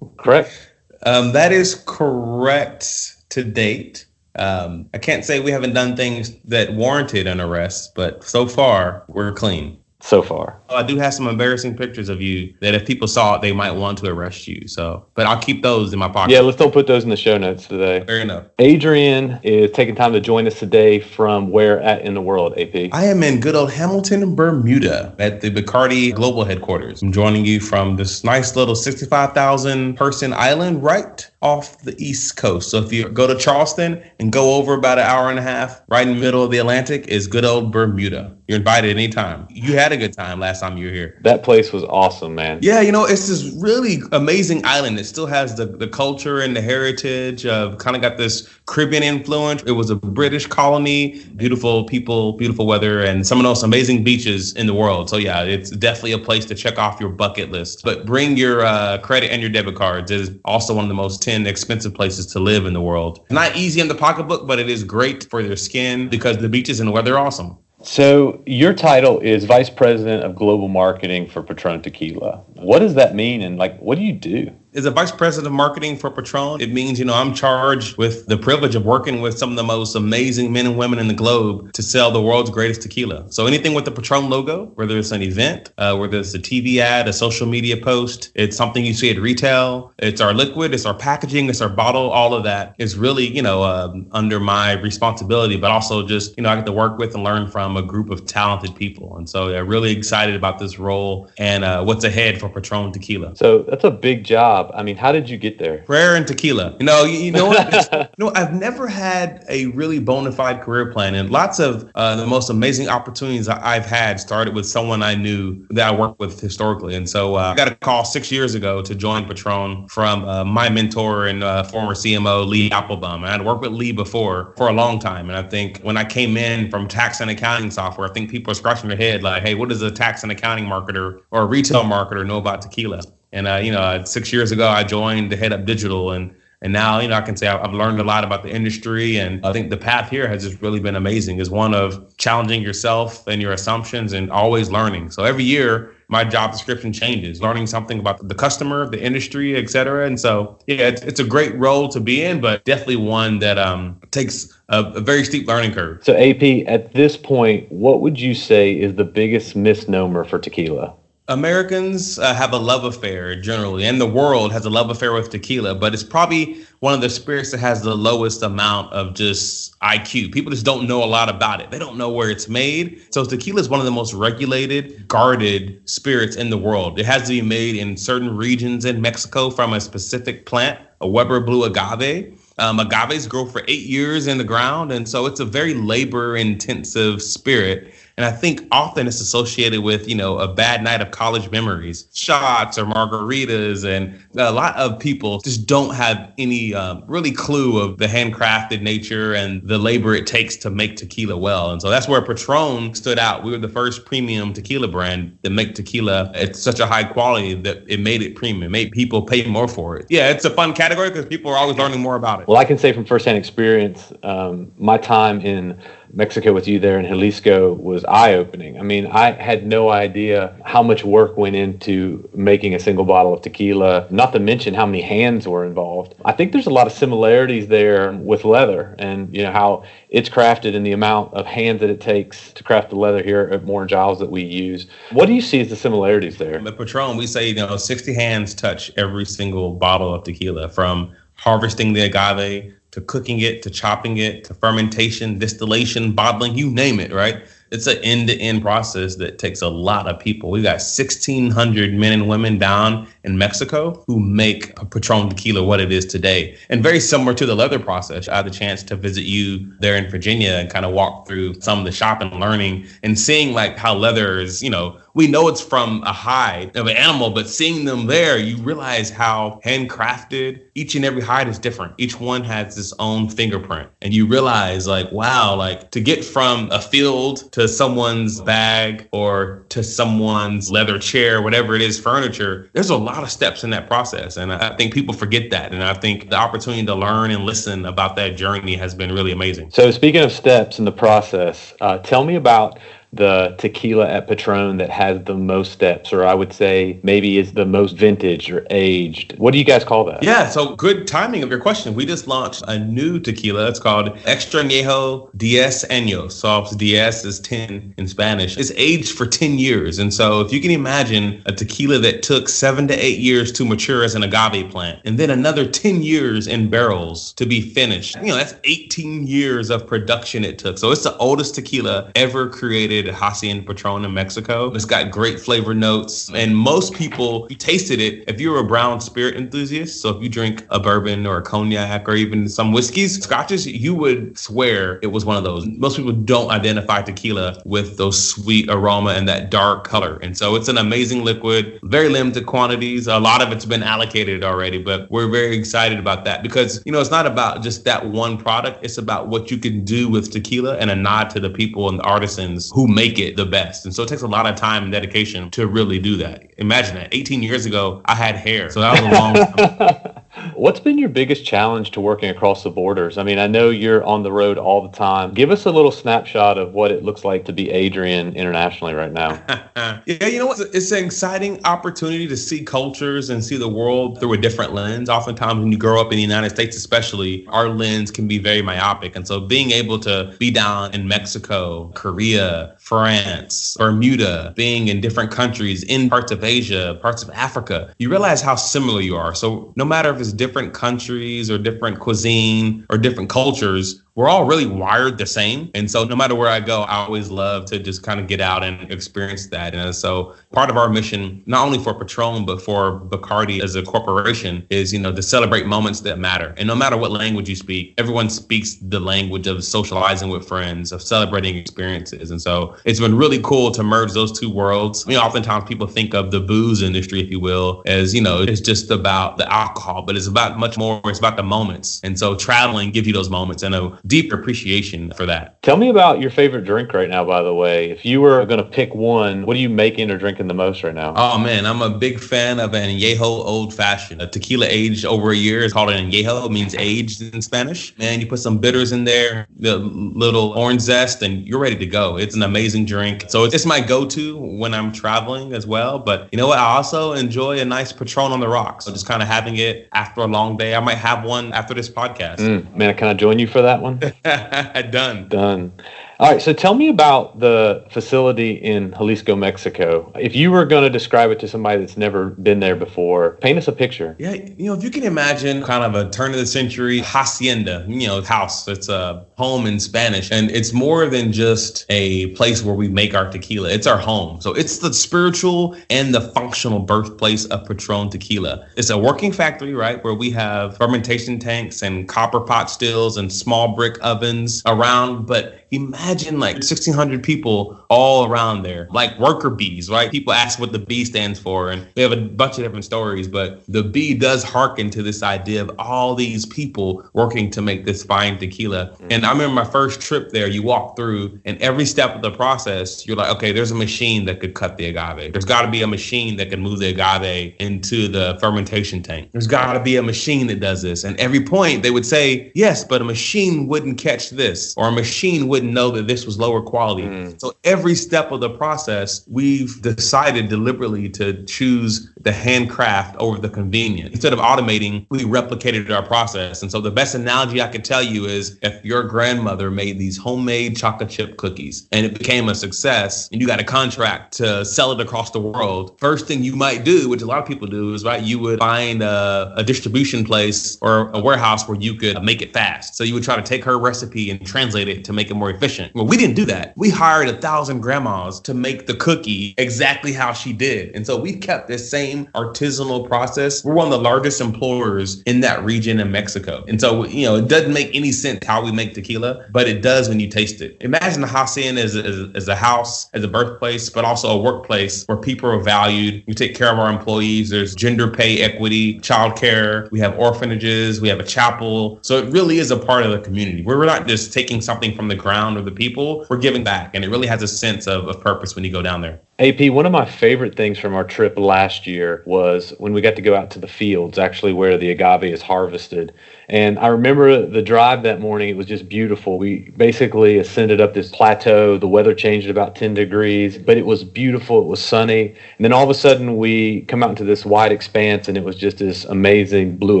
Correct? 0.16 0.72
Um, 1.06 1.30
that 1.34 1.52
is 1.52 1.84
correct 1.86 3.14
to 3.28 3.44
date. 3.44 4.06
Um, 4.34 4.90
I 4.92 4.98
can't 4.98 5.24
say 5.24 5.38
we 5.38 5.52
haven't 5.52 5.72
done 5.72 5.94
things 5.94 6.34
that 6.46 6.74
warranted 6.74 7.28
an 7.28 7.40
arrest, 7.40 7.94
but 7.94 8.24
so 8.24 8.48
far 8.48 9.04
we're 9.06 9.32
clean 9.34 9.78
so 10.00 10.22
far. 10.22 10.60
Oh, 10.68 10.76
I 10.76 10.82
do 10.82 10.96
have 10.96 11.12
some 11.12 11.26
embarrassing 11.26 11.76
pictures 11.76 12.08
of 12.08 12.22
you 12.22 12.54
that 12.60 12.74
if 12.74 12.86
people 12.86 13.08
saw 13.08 13.34
it, 13.34 13.42
they 13.42 13.52
might 13.52 13.72
want 13.72 13.98
to 13.98 14.06
arrest 14.06 14.46
you. 14.46 14.68
So, 14.68 15.04
but 15.14 15.26
I'll 15.26 15.40
keep 15.40 15.62
those 15.62 15.92
in 15.92 15.98
my 15.98 16.08
pocket. 16.08 16.32
Yeah, 16.32 16.40
let's 16.40 16.56
don't 16.56 16.72
put 16.72 16.86
those 16.86 17.04
in 17.04 17.10
the 17.10 17.16
show 17.16 17.36
notes 17.36 17.66
today. 17.66 18.04
Fair 18.04 18.20
enough. 18.20 18.46
Adrian 18.58 19.40
is 19.42 19.70
taking 19.72 19.94
time 19.94 20.12
to 20.12 20.20
join 20.20 20.46
us 20.46 20.58
today 20.58 21.00
from 21.00 21.50
where 21.50 21.80
at 21.80 22.02
in 22.02 22.14
the 22.14 22.22
world, 22.22 22.56
AP? 22.58 22.90
I 22.92 23.06
am 23.06 23.22
in 23.22 23.40
good 23.40 23.56
old 23.56 23.72
Hamilton, 23.72 24.34
Bermuda 24.34 25.14
at 25.18 25.40
the 25.40 25.50
Bacardi 25.50 26.14
Global 26.14 26.44
Headquarters. 26.44 27.02
I'm 27.02 27.12
joining 27.12 27.44
you 27.44 27.60
from 27.60 27.96
this 27.96 28.22
nice 28.22 28.54
little 28.54 28.76
65,000 28.76 29.96
person 29.96 30.32
island 30.32 30.82
right 30.82 31.27
off 31.40 31.80
the 31.82 31.94
East 32.02 32.36
Coast. 32.36 32.70
So 32.70 32.78
if 32.78 32.92
you 32.92 33.08
go 33.08 33.26
to 33.26 33.36
Charleston 33.36 34.02
and 34.18 34.32
go 34.32 34.54
over 34.54 34.74
about 34.74 34.98
an 34.98 35.04
hour 35.04 35.30
and 35.30 35.38
a 35.38 35.42
half, 35.42 35.80
right 35.88 36.06
in 36.06 36.14
the 36.14 36.20
middle 36.20 36.42
of 36.42 36.50
the 36.50 36.58
Atlantic 36.58 37.06
is 37.06 37.26
good 37.26 37.44
old 37.44 37.72
Bermuda. 37.72 38.34
You're 38.48 38.58
invited 38.58 38.90
anytime. 38.90 39.46
You 39.50 39.74
had 39.74 39.92
a 39.92 39.96
good 39.98 40.14
time 40.14 40.40
last 40.40 40.60
time 40.60 40.78
you 40.78 40.86
were 40.86 40.92
here. 40.92 41.20
That 41.22 41.42
place 41.42 41.70
was 41.70 41.84
awesome, 41.84 42.34
man. 42.34 42.60
Yeah, 42.62 42.80
you 42.80 42.90
know, 42.90 43.04
it's 43.04 43.28
this 43.28 43.54
really 43.60 43.98
amazing 44.12 44.62
island. 44.64 44.98
It 44.98 45.04
still 45.04 45.26
has 45.26 45.54
the, 45.54 45.66
the 45.66 45.86
culture 45.86 46.40
and 46.40 46.56
the 46.56 46.62
heritage 46.62 47.44
of 47.44 47.76
kind 47.76 47.94
of 47.94 48.00
got 48.00 48.16
this 48.16 48.48
Caribbean 48.64 49.02
influence. 49.02 49.62
It 49.64 49.72
was 49.72 49.90
a 49.90 49.96
British 49.96 50.46
colony, 50.46 51.22
beautiful 51.36 51.84
people, 51.84 52.32
beautiful 52.32 52.66
weather, 52.66 53.04
and 53.04 53.26
some 53.26 53.38
of 53.38 53.44
those 53.44 53.62
amazing 53.62 54.02
beaches 54.02 54.54
in 54.54 54.66
the 54.66 54.74
world. 54.74 55.10
So 55.10 55.18
yeah, 55.18 55.42
it's 55.42 55.68
definitely 55.70 56.12
a 56.12 56.18
place 56.18 56.46
to 56.46 56.54
check 56.54 56.78
off 56.78 56.98
your 56.98 57.10
bucket 57.10 57.52
list. 57.52 57.82
But 57.84 58.06
bring 58.06 58.38
your 58.38 58.64
uh, 58.64 58.96
credit 58.98 59.30
and 59.30 59.42
your 59.42 59.50
debit 59.50 59.76
cards. 59.76 60.10
It 60.10 60.20
is 60.20 60.30
also 60.46 60.74
one 60.74 60.86
of 60.86 60.88
the 60.88 60.94
most 60.94 61.22
10 61.28 61.46
expensive 61.46 61.92
places 61.92 62.24
to 62.24 62.38
live 62.38 62.64
in 62.64 62.72
the 62.72 62.80
world. 62.80 63.26
Not 63.28 63.54
easy 63.54 63.82
in 63.82 63.88
the 63.88 63.94
pocketbook, 63.94 64.46
but 64.46 64.58
it 64.58 64.70
is 64.70 64.82
great 64.82 65.28
for 65.28 65.42
their 65.42 65.56
skin 65.56 66.08
because 66.08 66.38
the 66.38 66.48
beaches 66.48 66.80
and 66.80 66.88
the 66.88 66.92
weather 66.92 67.18
are 67.18 67.26
awesome. 67.26 67.58
So 67.82 68.42
your 68.46 68.72
title 68.72 69.20
is 69.20 69.44
Vice 69.44 69.68
President 69.68 70.24
of 70.24 70.34
Global 70.34 70.68
Marketing 70.68 71.28
for 71.28 71.42
Patron 71.42 71.82
Tequila. 71.82 72.42
What 72.54 72.78
does 72.78 72.94
that 72.94 73.14
mean 73.14 73.42
and 73.42 73.58
like 73.58 73.78
what 73.78 73.98
do 73.98 74.04
you 74.04 74.14
do? 74.14 74.50
As 74.74 74.84
a 74.84 74.90
vice 74.90 75.10
president 75.10 75.46
of 75.46 75.52
marketing 75.52 75.96
for 75.96 76.10
Patron, 76.10 76.60
it 76.60 76.72
means, 76.72 76.98
you 76.98 77.04
know, 77.04 77.14
I'm 77.14 77.32
charged 77.32 77.96
with 77.96 78.26
the 78.26 78.36
privilege 78.36 78.74
of 78.74 78.84
working 78.84 79.20
with 79.20 79.38
some 79.38 79.50
of 79.50 79.56
the 79.56 79.64
most 79.64 79.94
amazing 79.94 80.52
men 80.52 80.66
and 80.66 80.76
women 80.76 80.98
in 80.98 81.08
the 81.08 81.14
globe 81.14 81.72
to 81.72 81.82
sell 81.82 82.10
the 82.10 82.20
world's 82.20 82.50
greatest 82.50 82.82
tequila. 82.82 83.30
So 83.32 83.46
anything 83.46 83.72
with 83.72 83.86
the 83.86 83.90
Patron 83.90 84.28
logo, 84.28 84.66
whether 84.74 84.98
it's 84.98 85.10
an 85.10 85.22
event, 85.22 85.72
uh, 85.78 85.96
whether 85.96 86.18
it's 86.18 86.34
a 86.34 86.38
TV 86.38 86.78
ad, 86.78 87.08
a 87.08 87.12
social 87.12 87.46
media 87.46 87.76
post, 87.76 88.30
it's 88.34 88.56
something 88.56 88.84
you 88.84 88.92
see 88.92 89.10
at 89.10 89.18
retail, 89.18 89.92
it's 89.98 90.20
our 90.20 90.34
liquid, 90.34 90.74
it's 90.74 90.84
our 90.84 90.94
packaging, 90.94 91.48
it's 91.48 91.62
our 91.62 91.68
bottle, 91.68 92.10
all 92.10 92.34
of 92.34 92.44
that 92.44 92.74
is 92.78 92.96
really, 92.96 93.26
you 93.26 93.42
know, 93.42 93.62
um, 93.62 94.06
under 94.12 94.38
my 94.38 94.72
responsibility, 94.72 95.56
but 95.56 95.70
also 95.70 96.06
just, 96.06 96.36
you 96.36 96.42
know, 96.42 96.50
I 96.50 96.56
get 96.56 96.66
to 96.66 96.72
work 96.72 96.98
with 96.98 97.14
and 97.14 97.24
learn 97.24 97.50
from 97.50 97.76
a 97.76 97.82
group 97.82 98.10
of 98.10 98.26
talented 98.26 98.76
people. 98.76 99.16
And 99.16 99.28
so 99.28 99.56
I'm 99.56 99.66
really 99.66 99.92
excited 99.92 100.34
about 100.34 100.58
this 100.58 100.78
role 100.78 101.30
and 101.38 101.64
uh, 101.64 101.82
what's 101.84 102.04
ahead 102.04 102.38
for 102.38 102.48
Patron 102.50 102.92
Tequila. 102.92 103.34
So 103.34 103.62
that's 103.62 103.84
a 103.84 103.90
big 103.90 104.24
job. 104.24 104.57
I 104.74 104.82
mean, 104.82 104.96
how 104.96 105.12
did 105.12 105.28
you 105.28 105.36
get 105.36 105.58
there? 105.58 105.78
Prayer 105.78 106.16
and 106.16 106.26
tequila. 106.26 106.76
You 106.78 106.86
know, 106.86 107.04
you, 107.04 107.18
you 107.18 107.32
know 107.32 107.46
what? 107.46 107.92
you 107.92 108.24
know, 108.24 108.32
I've 108.34 108.52
never 108.52 108.86
had 108.86 109.44
a 109.48 109.66
really 109.66 109.98
bona 109.98 110.32
fide 110.32 110.62
career 110.62 110.92
plan, 110.92 111.14
and 111.14 111.30
lots 111.30 111.58
of 111.58 111.90
uh, 111.94 112.16
the 112.16 112.26
most 112.26 112.50
amazing 112.50 112.88
opportunities 112.88 113.48
I've 113.48 113.86
had 113.86 114.20
started 114.20 114.54
with 114.54 114.66
someone 114.66 115.02
I 115.02 115.14
knew 115.14 115.66
that 115.70 115.88
I 115.88 115.94
worked 115.94 116.18
with 116.18 116.40
historically. 116.40 116.94
And 116.94 117.08
so 117.08 117.36
uh, 117.36 117.52
I 117.52 117.56
got 117.56 117.68
a 117.68 117.74
call 117.74 118.04
six 118.04 118.30
years 118.30 118.54
ago 118.54 118.82
to 118.82 118.94
join 118.94 119.26
Patron 119.26 119.88
from 119.88 120.24
uh, 120.24 120.44
my 120.44 120.68
mentor 120.68 121.26
and 121.26 121.42
uh, 121.42 121.64
former 121.64 121.94
CMO 121.94 122.46
Lee 122.46 122.70
Applebaum. 122.70 123.24
And 123.24 123.32
I'd 123.32 123.44
worked 123.44 123.62
with 123.62 123.72
Lee 123.72 123.92
before 123.92 124.54
for 124.56 124.68
a 124.68 124.72
long 124.72 124.98
time, 124.98 125.28
and 125.30 125.38
I 125.38 125.48
think 125.48 125.80
when 125.80 125.96
I 125.96 126.04
came 126.04 126.36
in 126.36 126.70
from 126.70 126.88
tax 126.88 127.20
and 127.20 127.30
accounting 127.30 127.70
software, 127.70 128.08
I 128.08 128.12
think 128.12 128.30
people 128.30 128.50
are 128.50 128.54
scratching 128.54 128.88
their 128.88 128.98
head 128.98 129.22
like, 129.22 129.42
"Hey, 129.42 129.54
what 129.54 129.68
does 129.68 129.82
a 129.82 129.90
tax 129.90 130.22
and 130.22 130.32
accounting 130.32 130.66
marketer 130.66 131.20
or 131.30 131.42
a 131.42 131.46
retail 131.46 131.82
marketer 131.82 132.26
know 132.26 132.38
about 132.38 132.62
tequila?" 132.62 133.02
And 133.32 133.46
uh, 133.46 133.56
you 133.56 133.72
know, 133.72 134.04
six 134.04 134.32
years 134.32 134.52
ago, 134.52 134.68
I 134.68 134.84
joined 134.84 135.30
to 135.30 135.36
head 135.36 135.52
up 135.52 135.64
digital, 135.64 136.12
and 136.12 136.34
and 136.62 136.72
now 136.72 136.98
you 136.98 137.08
know 137.08 137.14
I 137.14 137.20
can 137.20 137.36
say 137.36 137.46
I've 137.46 137.74
learned 137.74 138.00
a 138.00 138.04
lot 138.04 138.24
about 138.24 138.42
the 138.42 138.50
industry, 138.50 139.18
and 139.18 139.44
I 139.44 139.52
think 139.52 139.70
the 139.70 139.76
path 139.76 140.10
here 140.10 140.26
has 140.28 140.44
just 140.44 140.62
really 140.62 140.80
been 140.80 140.96
amazing. 140.96 141.38
Is 141.38 141.50
one 141.50 141.74
of 141.74 142.16
challenging 142.16 142.62
yourself 142.62 143.26
and 143.26 143.42
your 143.42 143.52
assumptions, 143.52 144.12
and 144.12 144.30
always 144.30 144.70
learning. 144.70 145.10
So 145.10 145.24
every 145.24 145.44
year, 145.44 145.94
my 146.08 146.24
job 146.24 146.52
description 146.52 146.92
changes, 146.92 147.42
learning 147.42 147.66
something 147.66 147.98
about 147.98 148.26
the 148.26 148.34
customer, 148.34 148.88
the 148.88 149.00
industry, 149.00 149.56
et 149.56 149.68
cetera. 149.68 150.06
And 150.06 150.18
so 150.18 150.58
yeah, 150.66 150.88
it's, 150.88 151.02
it's 151.02 151.20
a 151.20 151.24
great 151.24 151.54
role 151.58 151.88
to 151.90 152.00
be 152.00 152.24
in, 152.24 152.40
but 152.40 152.64
definitely 152.64 152.96
one 152.96 153.38
that 153.40 153.58
um, 153.58 154.00
takes 154.10 154.58
a, 154.70 154.84
a 154.84 155.00
very 155.00 155.24
steep 155.24 155.46
learning 155.46 155.74
curve. 155.74 156.02
So 156.02 156.14
AP, 156.14 156.66
at 156.66 156.94
this 156.94 157.16
point, 157.16 157.70
what 157.70 158.00
would 158.00 158.18
you 158.18 158.34
say 158.34 158.72
is 158.72 158.94
the 158.94 159.04
biggest 159.04 159.54
misnomer 159.54 160.24
for 160.24 160.38
tequila? 160.38 160.94
Americans 161.28 162.18
uh, 162.18 162.32
have 162.32 162.54
a 162.54 162.56
love 162.56 162.84
affair 162.84 163.38
generally, 163.38 163.84
and 163.84 164.00
the 164.00 164.06
world 164.06 164.50
has 164.50 164.64
a 164.64 164.70
love 164.70 164.88
affair 164.88 165.12
with 165.12 165.28
tequila, 165.28 165.74
but 165.74 165.92
it's 165.92 166.02
probably 166.02 166.64
one 166.80 166.94
of 166.94 167.02
the 167.02 167.10
spirits 167.10 167.50
that 167.50 167.58
has 167.58 167.82
the 167.82 167.94
lowest 167.94 168.42
amount 168.42 168.90
of 168.94 169.12
just 169.12 169.78
IQ. 169.80 170.32
People 170.32 170.50
just 170.50 170.64
don't 170.64 170.88
know 170.88 171.04
a 171.04 171.06
lot 171.06 171.28
about 171.28 171.60
it. 171.60 171.70
They 171.70 171.78
don't 171.78 171.98
know 171.98 172.08
where 172.08 172.30
it's 172.30 172.48
made. 172.48 173.02
So 173.10 173.26
tequila 173.26 173.60
is 173.60 173.68
one 173.68 173.78
of 173.78 173.84
the 173.84 173.92
most 173.92 174.14
regulated, 174.14 175.06
guarded 175.06 175.86
spirits 175.86 176.34
in 176.34 176.48
the 176.48 176.56
world. 176.56 176.98
It 176.98 177.04
has 177.04 177.24
to 177.24 177.28
be 177.28 177.42
made 177.42 177.76
in 177.76 177.98
certain 177.98 178.34
regions 178.34 178.86
in 178.86 179.02
Mexico 179.02 179.50
from 179.50 179.74
a 179.74 179.82
specific 179.82 180.46
plant, 180.46 180.80
a 181.02 181.08
Weber 181.08 181.40
blue 181.40 181.64
agave. 181.64 182.40
Um, 182.56 182.80
agaves 182.80 183.28
grow 183.28 183.46
for 183.46 183.62
eight 183.68 183.86
years 183.86 184.26
in 184.26 184.38
the 184.38 184.44
ground, 184.44 184.90
and 184.90 185.08
so 185.08 185.26
it's 185.26 185.38
a 185.38 185.44
very 185.44 185.74
labor-intensive 185.74 187.22
spirit. 187.22 187.94
And 188.18 188.24
I 188.24 188.32
think 188.32 188.66
often 188.72 189.06
it's 189.06 189.20
associated 189.20 189.80
with, 189.82 190.08
you 190.08 190.16
know, 190.16 190.40
a 190.40 190.52
bad 190.52 190.82
night 190.82 191.00
of 191.00 191.12
college 191.12 191.52
memories, 191.52 192.08
shots 192.12 192.76
or 192.76 192.84
margaritas. 192.84 193.84
And 193.84 194.20
a 194.36 194.50
lot 194.50 194.74
of 194.74 194.98
people 194.98 195.38
just 195.38 195.66
don't 195.66 195.94
have 195.94 196.32
any 196.36 196.74
um, 196.74 197.04
really 197.06 197.30
clue 197.30 197.78
of 197.78 197.98
the 197.98 198.08
handcrafted 198.08 198.82
nature 198.82 199.34
and 199.34 199.62
the 199.62 199.78
labor 199.78 200.16
it 200.16 200.26
takes 200.26 200.56
to 200.56 200.68
make 200.68 200.96
tequila 200.96 201.36
well. 201.36 201.70
And 201.70 201.80
so 201.80 201.90
that's 201.90 202.08
where 202.08 202.20
Patron 202.20 202.92
stood 202.96 203.20
out. 203.20 203.44
We 203.44 203.52
were 203.52 203.58
the 203.58 203.68
first 203.68 204.04
premium 204.04 204.52
tequila 204.52 204.88
brand 204.88 205.38
to 205.44 205.50
make 205.50 205.76
tequila 205.76 206.32
at 206.34 206.56
such 206.56 206.80
a 206.80 206.86
high 206.86 207.04
quality 207.04 207.54
that 207.54 207.84
it 207.86 208.00
made 208.00 208.22
it 208.22 208.34
premium, 208.34 208.64
it 208.64 208.70
made 208.70 208.90
people 208.90 209.22
pay 209.22 209.46
more 209.46 209.68
for 209.68 209.96
it. 209.96 210.06
Yeah, 210.08 210.28
it's 210.28 210.44
a 210.44 210.50
fun 210.50 210.74
category 210.74 211.10
because 211.10 211.26
people 211.26 211.52
are 211.52 211.56
always 211.56 211.76
learning 211.76 212.00
more 212.00 212.16
about 212.16 212.40
it. 212.40 212.48
Well, 212.48 212.58
I 212.58 212.64
can 212.64 212.78
say 212.78 212.92
from 212.92 213.04
firsthand 213.04 213.38
experience, 213.38 214.12
um, 214.24 214.72
my 214.76 214.98
time 214.98 215.40
in 215.40 215.80
Mexico 216.12 216.52
with 216.52 216.66
you 216.66 216.78
there 216.78 216.98
in 216.98 217.06
Jalisco 217.06 217.72
was 217.74 218.04
eye 218.04 218.34
opening. 218.34 218.78
I 218.78 218.82
mean, 218.82 219.06
I 219.06 219.32
had 219.32 219.66
no 219.66 219.90
idea 219.90 220.56
how 220.64 220.82
much 220.82 221.04
work 221.04 221.36
went 221.36 221.56
into 221.56 222.28
making 222.34 222.74
a 222.74 222.80
single 222.80 223.04
bottle 223.04 223.34
of 223.34 223.42
tequila, 223.42 224.06
not 224.10 224.32
to 224.32 224.38
mention 224.38 224.74
how 224.74 224.86
many 224.86 225.00
hands 225.02 225.46
were 225.46 225.64
involved. 225.64 226.14
I 226.24 226.32
think 226.32 226.52
there's 226.52 226.66
a 226.66 226.70
lot 226.70 226.86
of 226.86 226.92
similarities 226.92 227.68
there 227.68 228.12
with 228.12 228.44
leather 228.44 228.96
and, 228.98 229.34
you 229.34 229.42
know, 229.42 229.52
how 229.52 229.84
it's 230.08 230.28
crafted 230.28 230.74
and 230.74 230.86
the 230.86 230.92
amount 230.92 231.34
of 231.34 231.46
hands 231.46 231.80
that 231.80 231.90
it 231.90 232.00
takes 232.00 232.52
to 232.52 232.64
craft 232.64 232.90
the 232.90 232.96
leather 232.96 233.22
here 233.22 233.48
at 233.52 233.64
Moore 233.64 233.86
Giles 233.86 234.18
that 234.18 234.30
we 234.30 234.42
use. 234.42 234.86
What 235.12 235.26
do 235.26 235.34
you 235.34 235.42
see 235.42 235.60
as 235.60 235.68
the 235.68 235.76
similarities 235.76 236.38
there? 236.38 236.56
At 236.66 236.78
Patron, 236.78 237.16
we 237.16 237.26
say, 237.26 237.48
you 237.48 237.54
know, 237.54 237.76
60 237.76 238.14
hands 238.14 238.54
touch 238.54 238.90
every 238.96 239.26
single 239.26 239.74
bottle 239.74 240.14
of 240.14 240.24
tequila 240.24 240.68
from 240.68 241.14
harvesting 241.34 241.92
the 241.92 242.00
agave 242.00 242.74
to 242.98 243.04
cooking 243.04 243.38
it 243.40 243.62
to 243.62 243.70
chopping 243.70 244.16
it 244.16 244.42
to 244.42 244.54
fermentation, 244.54 245.38
distillation, 245.38 246.12
bottling, 246.12 246.58
you 246.58 246.68
name 246.68 246.98
it, 246.98 247.12
right? 247.12 247.42
It's 247.70 247.86
an 247.86 247.98
end 247.98 248.28
to 248.28 248.36
end 248.40 248.62
process 248.62 249.16
that 249.16 249.38
takes 249.38 249.60
a 249.60 249.68
lot 249.68 250.08
of 250.08 250.18
people. 250.18 250.50
We've 250.50 250.62
got 250.62 250.80
1,600 250.80 251.92
men 251.92 252.12
and 252.12 252.26
women 252.26 252.58
down 252.58 253.06
in 253.24 253.38
Mexico 253.38 254.02
who 254.06 254.18
make 254.18 254.72
a 254.80 254.86
Patron 254.86 255.28
tequila 255.28 255.62
what 255.62 255.78
it 255.78 255.92
is 255.92 256.06
today. 256.06 256.56
And 256.70 256.82
very 256.82 256.98
similar 256.98 257.34
to 257.34 257.46
the 257.46 257.54
leather 257.54 257.78
process. 257.78 258.26
I 258.26 258.36
had 258.36 258.46
the 258.46 258.50
chance 258.50 258.82
to 258.84 258.96
visit 258.96 259.24
you 259.24 259.70
there 259.80 259.96
in 259.96 260.10
Virginia 260.10 260.52
and 260.52 260.70
kind 260.70 260.86
of 260.86 260.92
walk 260.92 261.28
through 261.28 261.60
some 261.60 261.78
of 261.78 261.84
the 261.84 261.92
shop 261.92 262.20
and 262.22 262.40
learning 262.40 262.86
and 263.02 263.18
seeing 263.18 263.52
like 263.52 263.76
how 263.76 263.94
leather 263.94 264.40
is, 264.40 264.62
you 264.62 264.70
know, 264.70 264.98
we 265.18 265.26
know 265.26 265.48
it's 265.48 265.60
from 265.60 266.00
a 266.04 266.12
hide 266.12 266.76
of 266.76 266.86
an 266.86 266.96
animal, 266.96 267.30
but 267.30 267.48
seeing 267.48 267.84
them 267.84 268.06
there, 268.06 268.38
you 268.38 268.56
realize 268.58 269.10
how 269.10 269.60
handcrafted 269.64 270.62
each 270.76 270.94
and 270.94 271.04
every 271.04 271.20
hide 271.20 271.48
is 271.48 271.58
different. 271.58 271.92
Each 271.98 272.20
one 272.20 272.44
has 272.44 272.78
its 272.78 272.94
own 273.00 273.28
fingerprint. 273.28 273.90
And 274.00 274.14
you 274.14 274.26
realize, 274.26 274.86
like, 274.86 275.10
wow, 275.10 275.56
like 275.56 275.90
to 275.90 276.00
get 276.00 276.24
from 276.24 276.70
a 276.70 276.80
field 276.80 277.50
to 277.50 277.66
someone's 277.66 278.40
bag 278.40 279.08
or 279.10 279.66
to 279.70 279.82
someone's 279.82 280.70
leather 280.70 281.00
chair, 281.00 281.42
whatever 281.42 281.74
it 281.74 281.82
is, 281.82 281.98
furniture, 281.98 282.70
there's 282.74 282.90
a 282.90 282.96
lot 282.96 283.24
of 283.24 283.28
steps 283.28 283.64
in 283.64 283.70
that 283.70 283.88
process. 283.88 284.36
And 284.36 284.52
I 284.52 284.76
think 284.76 284.94
people 284.94 285.14
forget 285.14 285.50
that. 285.50 285.72
And 285.72 285.82
I 285.82 285.94
think 285.94 286.30
the 286.30 286.36
opportunity 286.36 286.86
to 286.86 286.94
learn 286.94 287.32
and 287.32 287.42
listen 287.42 287.86
about 287.86 288.14
that 288.14 288.36
journey 288.36 288.76
has 288.76 288.94
been 288.94 289.10
really 289.10 289.32
amazing. 289.32 289.72
So, 289.72 289.90
speaking 289.90 290.20
of 290.20 290.30
steps 290.30 290.78
in 290.78 290.84
the 290.84 290.92
process, 290.92 291.74
uh, 291.80 291.98
tell 291.98 292.22
me 292.22 292.36
about 292.36 292.78
the 293.12 293.54
tequila 293.58 294.06
at 294.08 294.28
Patron 294.28 294.76
that 294.76 294.90
has 294.90 295.22
the 295.24 295.34
most 295.34 295.72
steps, 295.72 296.12
or 296.12 296.24
I 296.24 296.34
would 296.34 296.52
say 296.52 297.00
maybe 297.02 297.38
is 297.38 297.54
the 297.54 297.64
most 297.64 297.96
vintage 297.96 298.50
or 298.50 298.66
aged. 298.70 299.34
What 299.38 299.52
do 299.52 299.58
you 299.58 299.64
guys 299.64 299.84
call 299.84 300.04
that? 300.04 300.22
Yeah, 300.22 300.48
so 300.48 300.76
good 300.76 301.06
timing 301.06 301.42
of 301.42 301.50
your 301.50 301.60
question. 301.60 301.94
We 301.94 302.04
just 302.04 302.26
launched 302.26 302.62
a 302.68 302.78
new 302.78 303.18
tequila. 303.18 303.68
It's 303.68 303.78
called 303.78 304.18
Extra 304.26 304.62
Añejo 304.62 305.30
Diez 305.36 305.84
Años. 305.86 306.32
So 306.32 306.66
Diez 306.76 307.24
is 307.24 307.40
10 307.40 307.94
in 307.96 308.08
Spanish. 308.08 308.56
It's 308.58 308.72
aged 308.72 309.16
for 309.16 309.26
10 309.26 309.58
years. 309.58 309.98
And 309.98 310.12
so 310.12 310.40
if 310.40 310.52
you 310.52 310.60
can 310.60 310.70
imagine 310.70 311.42
a 311.46 311.52
tequila 311.52 311.98
that 312.00 312.22
took 312.22 312.48
seven 312.48 312.88
to 312.88 312.94
eight 312.94 313.18
years 313.18 313.50
to 313.52 313.64
mature 313.64 314.04
as 314.04 314.14
an 314.14 314.22
agave 314.22 314.70
plant, 314.70 315.00
and 315.04 315.18
then 315.18 315.30
another 315.30 315.66
10 315.66 316.02
years 316.02 316.46
in 316.46 316.68
barrels 316.68 317.32
to 317.34 317.46
be 317.46 317.60
finished, 317.60 318.16
you 318.16 318.28
know, 318.28 318.36
that's 318.36 318.54
18 318.64 319.26
years 319.26 319.70
of 319.70 319.86
production 319.86 320.44
it 320.44 320.58
took. 320.58 320.76
So 320.78 320.90
it's 320.90 321.04
the 321.04 321.16
oldest 321.16 321.54
tequila 321.54 322.10
ever 322.14 322.48
created 322.48 322.97
created 322.98 323.14
Hacienda 323.14 323.62
Patron 323.64 324.04
in 324.04 324.12
Mexico. 324.12 324.72
It's 324.74 324.84
got 324.84 325.12
great 325.12 325.38
flavor 325.38 325.72
notes, 325.72 326.32
and 326.34 326.56
most 326.56 326.94
people 326.94 327.46
you 327.48 327.54
tasted 327.54 328.00
it. 328.00 328.24
If 328.26 328.40
you're 328.40 328.58
a 328.58 328.64
brown 328.64 329.00
spirit 329.00 329.36
enthusiast, 329.36 330.00
so 330.00 330.08
if 330.08 330.20
you 330.20 330.28
drink 330.28 330.66
a 330.70 330.80
bourbon 330.80 331.24
or 331.24 331.36
a 331.36 331.42
cognac 331.42 332.08
or 332.08 332.16
even 332.16 332.48
some 332.48 332.72
whiskeys, 332.72 333.22
scotches, 333.22 333.68
you 333.68 333.94
would 333.94 334.36
swear 334.36 334.98
it 335.00 335.12
was 335.12 335.24
one 335.24 335.36
of 335.36 335.44
those. 335.44 335.64
Most 335.64 335.96
people 335.96 336.10
don't 336.10 336.50
identify 336.50 337.00
tequila 337.02 337.62
with 337.64 337.98
those 337.98 338.18
sweet 338.18 338.68
aroma 338.68 339.10
and 339.10 339.28
that 339.28 339.48
dark 339.48 339.84
color, 339.84 340.18
and 340.20 340.36
so 340.36 340.56
it's 340.56 340.66
an 340.66 340.76
amazing 340.76 341.22
liquid. 341.22 341.78
Very 341.84 342.08
limited 342.08 342.46
quantities. 342.46 343.06
A 343.06 343.20
lot 343.20 343.42
of 343.42 343.52
it's 343.52 343.64
been 343.64 343.84
allocated 343.84 344.42
already, 344.42 344.82
but 344.82 345.08
we're 345.08 345.30
very 345.30 345.56
excited 345.56 346.00
about 346.00 346.24
that 346.24 346.42
because 346.42 346.82
you 346.84 346.90
know 346.90 347.00
it's 347.00 347.12
not 347.12 347.28
about 347.28 347.62
just 347.62 347.84
that 347.84 348.08
one 348.08 348.36
product. 348.36 348.84
It's 348.84 348.98
about 348.98 349.28
what 349.28 349.52
you 349.52 349.58
can 349.58 349.84
do 349.84 350.08
with 350.08 350.32
tequila 350.32 350.76
and 350.78 350.90
a 350.90 350.96
nod 350.96 351.30
to 351.30 351.38
the 351.38 351.50
people 351.50 351.88
and 351.88 352.00
the 352.00 352.02
artisans 352.02 352.72
who 352.74 352.87
make 352.88 353.18
it 353.18 353.36
the 353.36 353.46
best. 353.46 353.84
And 353.84 353.94
so 353.94 354.02
it 354.02 354.08
takes 354.08 354.22
a 354.22 354.26
lot 354.26 354.46
of 354.46 354.56
time 354.56 354.84
and 354.84 354.92
dedication 354.92 355.50
to 355.50 355.66
really 355.66 355.98
do 355.98 356.16
that. 356.16 356.50
Imagine 356.58 356.94
that. 356.96 357.12
18 357.12 357.42
years 357.42 357.66
ago, 357.66 358.00
I 358.06 358.14
had 358.14 358.34
hair. 358.34 358.70
So 358.70 358.80
that 358.80 358.92
was 358.92 359.02
a 359.02 359.14
long 359.14 359.34
time. 360.04 360.22
What's 360.54 360.80
been 360.80 360.98
your 360.98 361.08
biggest 361.08 361.44
challenge 361.44 361.90
to 361.92 362.00
working 362.00 362.30
across 362.30 362.62
the 362.62 362.70
borders? 362.70 363.18
I 363.18 363.22
mean, 363.22 363.38
I 363.38 363.46
know 363.46 363.70
you're 363.70 364.04
on 364.04 364.22
the 364.22 364.32
road 364.32 364.58
all 364.58 364.82
the 364.82 364.96
time. 364.96 365.32
Give 365.34 365.50
us 365.50 365.66
a 365.66 365.70
little 365.70 365.90
snapshot 365.90 366.58
of 366.58 366.74
what 366.74 366.90
it 366.90 367.04
looks 367.04 367.24
like 367.24 367.44
to 367.46 367.52
be 367.52 367.70
Adrian 367.70 368.34
internationally 368.34 368.94
right 368.94 369.12
now. 369.12 369.42
yeah, 370.06 370.26
you 370.26 370.38
know 370.38 370.46
what? 370.46 370.60
It's 370.72 370.90
an 370.92 371.04
exciting 371.04 371.64
opportunity 371.64 372.26
to 372.28 372.36
see 372.36 372.64
cultures 372.64 373.30
and 373.30 373.44
see 373.44 373.56
the 373.56 373.68
world 373.68 374.20
through 374.20 374.32
a 374.34 374.36
different 374.36 374.74
lens. 374.74 375.08
Oftentimes, 375.08 375.60
when 375.60 375.72
you 375.72 375.78
grow 375.78 376.00
up 376.00 376.12
in 376.12 376.16
the 376.16 376.22
United 376.22 376.50
States, 376.50 376.76
especially, 376.76 377.46
our 377.48 377.68
lens 377.68 378.10
can 378.10 378.28
be 378.28 378.38
very 378.38 378.62
myopic. 378.62 379.16
And 379.16 379.26
so 379.26 379.40
being 379.40 379.70
able 379.70 379.98
to 380.00 380.34
be 380.38 380.50
down 380.50 380.94
in 380.94 381.08
Mexico, 381.08 381.90
Korea, 381.94 382.74
France, 382.78 383.76
Bermuda, 383.78 384.52
being 384.56 384.88
in 384.88 385.00
different 385.00 385.30
countries, 385.30 385.82
in 385.84 386.08
parts 386.08 386.32
of 386.32 386.44
Asia, 386.44 386.98
parts 387.00 387.22
of 387.22 387.30
Africa, 387.30 387.94
you 387.98 388.10
realize 388.10 388.40
how 388.40 388.54
similar 388.54 389.00
you 389.00 389.16
are. 389.16 389.34
So 389.34 389.72
no 389.76 389.84
matter 389.84 390.10
if 390.12 390.20
it's 390.20 390.27
different 390.32 390.74
countries 390.74 391.50
or 391.50 391.58
different 391.58 392.00
cuisine 392.00 392.86
or 392.90 392.98
different 392.98 393.30
cultures, 393.30 394.02
we're 394.18 394.28
all 394.28 394.44
really 394.44 394.66
wired 394.66 395.16
the 395.16 395.24
same. 395.24 395.70
And 395.76 395.88
so 395.88 396.02
no 396.02 396.16
matter 396.16 396.34
where 396.34 396.48
I 396.48 396.58
go, 396.58 396.82
I 396.82 396.96
always 396.96 397.30
love 397.30 397.66
to 397.66 397.78
just 397.78 398.02
kind 398.02 398.18
of 398.18 398.26
get 398.26 398.40
out 398.40 398.64
and 398.64 398.90
experience 398.92 399.46
that. 399.46 399.76
And 399.76 399.94
so 399.94 400.34
part 400.50 400.70
of 400.70 400.76
our 400.76 400.88
mission, 400.88 401.40
not 401.46 401.64
only 401.64 401.78
for 401.78 401.94
Patron, 401.94 402.44
but 402.44 402.60
for 402.60 402.98
Bacardi 402.98 403.62
as 403.62 403.76
a 403.76 403.82
corporation 403.84 404.66
is, 404.70 404.92
you 404.92 404.98
know, 404.98 405.12
to 405.12 405.22
celebrate 405.22 405.66
moments 405.66 406.00
that 406.00 406.18
matter. 406.18 406.52
And 406.56 406.66
no 406.66 406.74
matter 406.74 406.96
what 406.96 407.12
language 407.12 407.48
you 407.48 407.54
speak, 407.54 407.94
everyone 407.96 408.28
speaks 408.28 408.74
the 408.82 408.98
language 408.98 409.46
of 409.46 409.62
socializing 409.62 410.30
with 410.30 410.48
friends, 410.48 410.90
of 410.90 411.00
celebrating 411.00 411.56
experiences. 411.56 412.32
And 412.32 412.42
so 412.42 412.74
it's 412.84 412.98
been 412.98 413.16
really 413.16 413.38
cool 413.42 413.70
to 413.70 413.84
merge 413.84 414.14
those 414.14 414.36
two 414.36 414.50
worlds. 414.50 415.04
I 415.06 415.10
mean, 415.10 415.18
oftentimes 415.18 415.68
people 415.68 415.86
think 415.86 416.12
of 416.12 416.32
the 416.32 416.40
booze 416.40 416.82
industry, 416.82 417.20
if 417.20 417.30
you 417.30 417.38
will, 417.38 417.84
as, 417.86 418.16
you 418.16 418.22
know, 418.22 418.42
it's 418.42 418.60
just 418.60 418.90
about 418.90 419.36
the 419.36 419.48
alcohol, 419.52 420.02
but 420.02 420.16
it's 420.16 420.26
about 420.26 420.58
much 420.58 420.76
more, 420.76 421.00
it's 421.04 421.20
about 421.20 421.36
the 421.36 421.44
moments. 421.44 422.00
And 422.02 422.18
so 422.18 422.34
traveling 422.34 422.90
gives 422.90 423.06
you 423.06 423.12
those 423.12 423.30
moments 423.30 423.62
and 423.62 423.76
a 423.76 423.96
deep 424.08 424.32
appreciation 424.32 425.12
for 425.12 425.26
that. 425.26 425.62
Tell 425.62 425.76
me 425.76 425.88
about 425.88 426.20
your 426.20 426.30
favorite 426.30 426.64
drink 426.64 426.92
right 426.94 427.08
now, 427.08 427.24
by 427.24 427.42
the 427.42 427.54
way. 427.54 427.90
If 427.90 428.04
you 428.04 428.20
were 428.20 428.44
going 428.46 428.58
to 428.58 428.68
pick 428.68 428.94
one, 428.94 429.44
what 429.44 429.56
are 429.56 429.60
you 429.60 429.68
making 429.68 430.10
or 430.10 430.18
drinking 430.18 430.48
the 430.48 430.54
most 430.54 430.82
right 430.82 430.94
now? 430.94 431.12
Oh, 431.14 431.38
man, 431.38 431.66
I'm 431.66 431.82
a 431.82 431.90
big 431.90 432.18
fan 432.18 432.58
of 432.58 432.74
an 432.74 432.88
Añejo 432.88 433.20
Old 433.20 433.74
Fashioned. 433.74 434.22
A 434.22 434.26
tequila 434.26 434.66
aged 434.68 435.04
over 435.04 435.30
a 435.30 435.36
year 435.36 435.60
is 435.60 435.72
called 435.72 435.90
an 435.90 436.10
Añejo. 436.10 436.46
It 436.46 436.52
means 436.52 436.74
aged 436.74 437.22
in 437.34 437.42
Spanish. 437.42 437.96
Man, 437.98 438.20
you 438.20 438.26
put 438.26 438.38
some 438.38 438.58
bitters 438.58 438.92
in 438.92 439.04
there, 439.04 439.46
the 439.58 439.76
little 439.76 440.50
orange 440.58 440.80
zest, 440.80 441.22
and 441.22 441.46
you're 441.46 441.60
ready 441.60 441.76
to 441.76 441.86
go. 441.86 442.16
It's 442.16 442.34
an 442.34 442.42
amazing 442.42 442.86
drink. 442.86 443.26
So 443.28 443.44
it's 443.44 443.66
my 443.66 443.80
go 443.80 444.06
to 444.06 444.38
when 444.38 444.72
I'm 444.72 444.90
traveling 444.90 445.52
as 445.52 445.66
well. 445.66 445.98
But 445.98 446.28
you 446.32 446.38
know 446.38 446.46
what? 446.46 446.58
I 446.58 446.76
also 446.76 447.12
enjoy 447.12 447.58
a 447.60 447.64
nice 447.64 447.92
Patron 447.92 448.32
on 448.32 448.40
the 448.40 448.48
rocks. 448.48 448.86
So 448.86 448.92
just 448.92 449.06
kind 449.06 449.22
of 449.22 449.28
having 449.28 449.56
it 449.56 449.88
after 449.92 450.22
a 450.22 450.26
long 450.26 450.56
day. 450.56 450.74
I 450.74 450.80
might 450.80 450.98
have 450.98 451.24
one 451.24 451.52
after 451.52 451.74
this 451.74 451.90
podcast. 451.90 452.38
Mm, 452.38 452.74
man, 452.74 452.94
can 452.96 453.08
I 453.08 453.14
join 453.14 453.38
you 453.38 453.46
for 453.46 453.60
that 453.60 453.82
one? 453.82 453.97
Done. 454.90 455.28
Done. 455.28 455.72
All 456.20 456.28
right, 456.28 456.42
so 456.42 456.52
tell 456.52 456.74
me 456.74 456.88
about 456.88 457.38
the 457.38 457.86
facility 457.92 458.50
in 458.50 458.92
Jalisco, 458.92 459.36
Mexico. 459.36 460.10
If 460.16 460.34
you 460.34 460.50
were 460.50 460.64
going 460.64 460.82
to 460.82 460.90
describe 460.90 461.30
it 461.30 461.38
to 461.38 461.46
somebody 461.46 461.78
that's 461.78 461.96
never 461.96 462.30
been 462.30 462.58
there 462.58 462.74
before, 462.74 463.36
paint 463.36 463.56
us 463.56 463.68
a 463.68 463.72
picture. 463.72 464.16
Yeah, 464.18 464.32
you 464.32 464.66
know, 464.66 464.74
if 464.74 464.82
you 464.82 464.90
can 464.90 465.04
imagine 465.04 465.62
kind 465.62 465.84
of 465.84 465.94
a 465.94 466.10
turn 466.10 466.32
of 466.32 466.38
the 466.38 466.46
century 466.46 466.98
hacienda, 466.98 467.84
you 467.86 468.08
know, 468.08 468.20
house, 468.20 468.66
it's 468.66 468.88
a 468.88 469.24
home 469.36 469.64
in 469.66 469.78
Spanish, 469.78 470.32
and 470.32 470.50
it's 470.50 470.72
more 470.72 471.06
than 471.06 471.30
just 471.30 471.86
a 471.88 472.34
place 472.34 472.64
where 472.64 472.74
we 472.74 472.88
make 472.88 473.14
our 473.14 473.30
tequila. 473.30 473.70
It's 473.70 473.86
our 473.86 473.98
home. 473.98 474.40
So 474.40 474.52
it's 474.54 474.78
the 474.78 474.92
spiritual 474.92 475.76
and 475.88 476.12
the 476.12 476.22
functional 476.32 476.80
birthplace 476.80 477.44
of 477.44 477.64
Patron 477.64 478.10
tequila. 478.10 478.66
It's 478.76 478.90
a 478.90 478.98
working 478.98 479.30
factory, 479.30 479.72
right, 479.72 480.02
where 480.02 480.14
we 480.14 480.30
have 480.30 480.76
fermentation 480.78 481.38
tanks 481.38 481.80
and 481.80 482.08
copper 482.08 482.40
pot 482.40 482.72
stills 482.72 483.16
and 483.16 483.32
small 483.32 483.76
brick 483.76 484.04
ovens 484.04 484.62
around, 484.66 485.26
but 485.26 485.64
imagine 485.70 486.07
imagine 486.08 486.40
like 486.40 486.54
1,600 486.54 487.22
people 487.22 487.78
all 487.90 488.26
around 488.26 488.62
there, 488.62 488.88
like 488.90 489.18
worker 489.18 489.50
bees, 489.50 489.90
right? 489.90 490.10
People 490.10 490.32
ask 490.32 490.58
what 490.58 490.72
the 490.72 490.78
B 490.78 491.04
stands 491.04 491.38
for, 491.38 491.70
and 491.70 491.86
we 491.96 492.02
have 492.02 492.12
a 492.12 492.16
bunch 492.16 492.56
of 492.56 492.64
different 492.64 492.84
stories, 492.84 493.28
but 493.28 493.62
the 493.68 493.82
B 493.82 494.14
does 494.14 494.42
hearken 494.42 494.88
to 494.90 495.02
this 495.02 495.22
idea 495.22 495.60
of 495.60 495.70
all 495.78 496.14
these 496.14 496.46
people 496.46 497.08
working 497.12 497.50
to 497.50 497.60
make 497.60 497.84
this 497.84 498.02
fine 498.02 498.38
tequila. 498.38 498.86
Mm-hmm. 498.86 499.08
And 499.10 499.26
I 499.26 499.32
remember 499.32 499.54
my 499.54 499.64
first 499.64 500.00
trip 500.00 500.30
there, 500.30 500.48
you 500.48 500.62
walk 500.62 500.96
through, 500.96 501.38
and 501.44 501.58
every 501.58 501.84
step 501.84 502.14
of 502.14 502.22
the 502.22 502.30
process, 502.30 503.06
you're 503.06 503.16
like, 503.16 503.34
okay, 503.36 503.52
there's 503.52 503.70
a 503.70 503.74
machine 503.74 504.24
that 504.26 504.40
could 504.40 504.54
cut 504.54 504.78
the 504.78 504.86
agave. 504.86 505.32
There's 505.32 505.44
got 505.44 505.62
to 505.62 505.70
be 505.70 505.82
a 505.82 505.86
machine 505.86 506.36
that 506.36 506.48
can 506.50 506.60
move 506.60 506.78
the 506.78 506.88
agave 506.88 507.54
into 507.58 508.08
the 508.08 508.38
fermentation 508.40 509.02
tank. 509.02 509.30
There's 509.32 509.46
got 509.46 509.74
to 509.74 509.80
be 509.80 509.96
a 509.96 510.02
machine 510.02 510.46
that 510.46 510.60
does 510.60 510.80
this. 510.80 511.04
And 511.04 511.18
every 511.20 511.44
point 511.44 511.82
they 511.82 511.90
would 511.90 512.06
say, 512.06 512.50
yes, 512.54 512.84
but 512.84 513.02
a 513.02 513.04
machine 513.04 513.66
wouldn't 513.66 513.98
catch 513.98 514.30
this, 514.30 514.74
or 514.76 514.88
a 514.88 514.92
machine 514.92 515.48
wouldn't 515.48 515.72
know 515.72 515.90
that 515.98 516.06
this 516.06 516.24
was 516.24 516.38
lower 516.38 516.62
quality. 516.62 517.02
Mm. 517.02 517.40
So 517.40 517.52
every 517.64 517.94
step 517.94 518.32
of 518.32 518.40
the 518.40 518.50
process, 518.50 519.26
we've 519.28 519.82
decided 519.82 520.48
deliberately 520.48 521.08
to 521.10 521.44
choose 521.44 522.10
the 522.20 522.32
handcraft 522.32 523.16
over 523.18 523.38
the 523.38 523.48
convenience. 523.48 524.12
Instead 524.12 524.32
of 524.32 524.38
automating, 524.38 525.06
we 525.10 525.24
replicated 525.24 525.90
our 525.90 526.02
process. 526.02 526.62
And 526.62 526.70
so 526.70 526.80
the 526.80 526.90
best 526.90 527.14
analogy 527.14 527.60
I 527.60 527.68
could 527.68 527.84
tell 527.84 528.02
you 528.02 528.26
is 528.26 528.58
if 528.62 528.84
your 528.84 529.02
grandmother 529.02 529.70
made 529.70 529.98
these 529.98 530.16
homemade 530.16 530.76
chocolate 530.76 531.10
chip 531.10 531.36
cookies 531.36 531.88
and 531.92 532.06
it 532.06 532.16
became 532.16 532.48
a 532.48 532.54
success 532.54 533.28
and 533.32 533.40
you 533.40 533.46
got 533.46 533.60
a 533.60 533.64
contract 533.64 534.32
to 534.34 534.64
sell 534.64 534.92
it 534.92 535.00
across 535.00 535.30
the 535.30 535.40
world, 535.40 535.98
first 535.98 536.26
thing 536.26 536.42
you 536.42 536.54
might 536.56 536.84
do, 536.84 537.08
which 537.08 537.22
a 537.22 537.26
lot 537.26 537.38
of 537.38 537.46
people 537.46 537.66
do, 537.66 537.92
is 537.92 538.04
right, 538.04 538.22
you 538.22 538.38
would 538.38 538.60
find 538.60 539.02
a, 539.02 539.52
a 539.56 539.64
distribution 539.64 540.24
place 540.24 540.78
or 540.80 541.10
a 541.10 541.20
warehouse 541.20 541.68
where 541.68 541.78
you 541.78 541.94
could 541.94 542.22
make 542.22 542.40
it 542.42 542.52
fast. 542.52 542.94
So 542.94 543.04
you 543.04 543.14
would 543.14 543.24
try 543.24 543.36
to 543.36 543.42
take 543.42 543.64
her 543.64 543.78
recipe 543.78 544.30
and 544.30 544.44
translate 544.46 544.88
it 544.88 545.04
to 545.04 545.12
make 545.12 545.30
it 545.30 545.34
more 545.34 545.50
efficient. 545.50 545.87
Well, 545.94 546.06
we 546.06 546.16
didn't 546.16 546.36
do 546.36 546.44
that. 546.46 546.72
We 546.76 546.90
hired 546.90 547.28
a 547.28 547.36
thousand 547.40 547.80
grandmas 547.80 548.40
to 548.40 548.54
make 548.54 548.86
the 548.86 548.94
cookie 548.94 549.54
exactly 549.58 550.12
how 550.12 550.32
she 550.32 550.52
did. 550.52 550.94
And 550.94 551.06
so 551.06 551.18
we 551.18 551.34
kept 551.34 551.68
this 551.68 551.90
same 551.90 552.26
artisanal 552.34 553.06
process. 553.06 553.64
We're 553.64 553.74
one 553.74 553.86
of 553.86 553.92
the 553.92 553.98
largest 553.98 554.40
employers 554.40 555.22
in 555.22 555.40
that 555.40 555.64
region 555.64 556.00
in 556.00 556.10
Mexico. 556.10 556.64
And 556.68 556.80
so, 556.80 557.06
you 557.06 557.26
know, 557.26 557.36
it 557.36 557.48
doesn't 557.48 557.72
make 557.72 557.94
any 557.94 558.12
sense 558.12 558.44
how 558.44 558.64
we 558.64 558.72
make 558.72 558.94
tequila, 558.94 559.46
but 559.50 559.68
it 559.68 559.82
does 559.82 560.08
when 560.08 560.20
you 560.20 560.28
taste 560.28 560.60
it. 560.60 560.76
Imagine 560.80 561.20
the 561.20 561.26
Hacienda 561.26 561.82
as, 561.82 561.96
as, 561.96 562.28
as 562.34 562.48
a 562.48 562.56
house, 562.56 563.08
as 563.14 563.24
a 563.24 563.28
birthplace, 563.28 563.90
but 563.90 564.04
also 564.04 564.28
a 564.28 564.38
workplace 564.38 565.04
where 565.06 565.18
people 565.18 565.50
are 565.50 565.60
valued. 565.60 566.22
We 566.26 566.34
take 566.34 566.54
care 566.54 566.72
of 566.72 566.78
our 566.78 566.90
employees. 566.90 567.50
There's 567.50 567.74
gender 567.74 568.10
pay 568.10 568.40
equity, 568.42 569.00
childcare. 569.00 569.90
We 569.90 570.00
have 570.00 570.18
orphanages. 570.18 571.00
We 571.00 571.08
have 571.08 571.20
a 571.20 571.24
chapel. 571.24 571.98
So 572.02 572.18
it 572.18 572.32
really 572.32 572.58
is 572.58 572.70
a 572.70 572.76
part 572.76 573.04
of 573.04 573.12
the 573.12 573.20
community. 573.20 573.62
We're 573.62 573.84
not 573.84 574.06
just 574.06 574.32
taking 574.32 574.60
something 574.60 574.94
from 574.94 575.08
the 575.08 575.16
ground 575.16 575.56
or 575.56 575.62
the 575.62 575.70
people. 575.78 576.26
We're 576.28 576.38
giving 576.38 576.64
back. 576.64 576.90
And 576.94 577.04
it 577.04 577.08
really 577.08 577.28
has 577.28 577.42
a 577.42 577.48
sense 577.48 577.86
of, 577.86 578.08
of 578.08 578.20
purpose 578.20 578.54
when 578.54 578.64
you 578.64 578.72
go 578.72 578.82
down 578.82 579.00
there. 579.00 579.20
AP, 579.40 579.72
one 579.72 579.86
of 579.86 579.92
my 579.92 580.04
favorite 580.04 580.56
things 580.56 580.80
from 580.80 580.96
our 580.96 581.04
trip 581.04 581.38
last 581.38 581.86
year 581.86 582.24
was 582.26 582.74
when 582.78 582.92
we 582.92 583.00
got 583.00 583.14
to 583.14 583.22
go 583.22 583.36
out 583.36 583.52
to 583.52 583.60
the 583.60 583.68
fields, 583.68 584.18
actually 584.18 584.52
where 584.52 584.76
the 584.76 584.90
agave 584.90 585.22
is 585.22 585.40
harvested. 585.40 586.12
And 586.48 586.76
I 586.78 586.88
remember 586.88 587.46
the 587.46 587.62
drive 587.62 588.02
that 588.02 588.20
morning, 588.20 588.48
it 588.48 588.56
was 588.56 588.66
just 588.66 588.88
beautiful. 588.88 589.38
We 589.38 589.70
basically 589.76 590.38
ascended 590.38 590.80
up 590.80 590.92
this 590.92 591.10
plateau. 591.10 591.78
The 591.78 591.86
weather 591.86 592.14
changed 592.14 592.50
about 592.50 592.74
10 592.74 592.94
degrees, 592.94 593.58
but 593.58 593.76
it 593.76 593.86
was 593.86 594.02
beautiful. 594.02 594.60
It 594.60 594.66
was 594.66 594.82
sunny. 594.82 595.28
And 595.28 595.64
then 595.64 595.72
all 595.72 595.84
of 595.84 595.90
a 595.90 595.94
sudden, 595.94 596.36
we 596.36 596.80
come 596.82 597.04
out 597.04 597.10
into 597.10 597.24
this 597.24 597.44
wide 597.44 597.70
expanse, 597.70 598.26
and 598.26 598.36
it 598.36 598.42
was 598.42 598.56
just 598.56 598.78
this 598.78 599.04
amazing 599.04 599.76
blue 599.76 600.00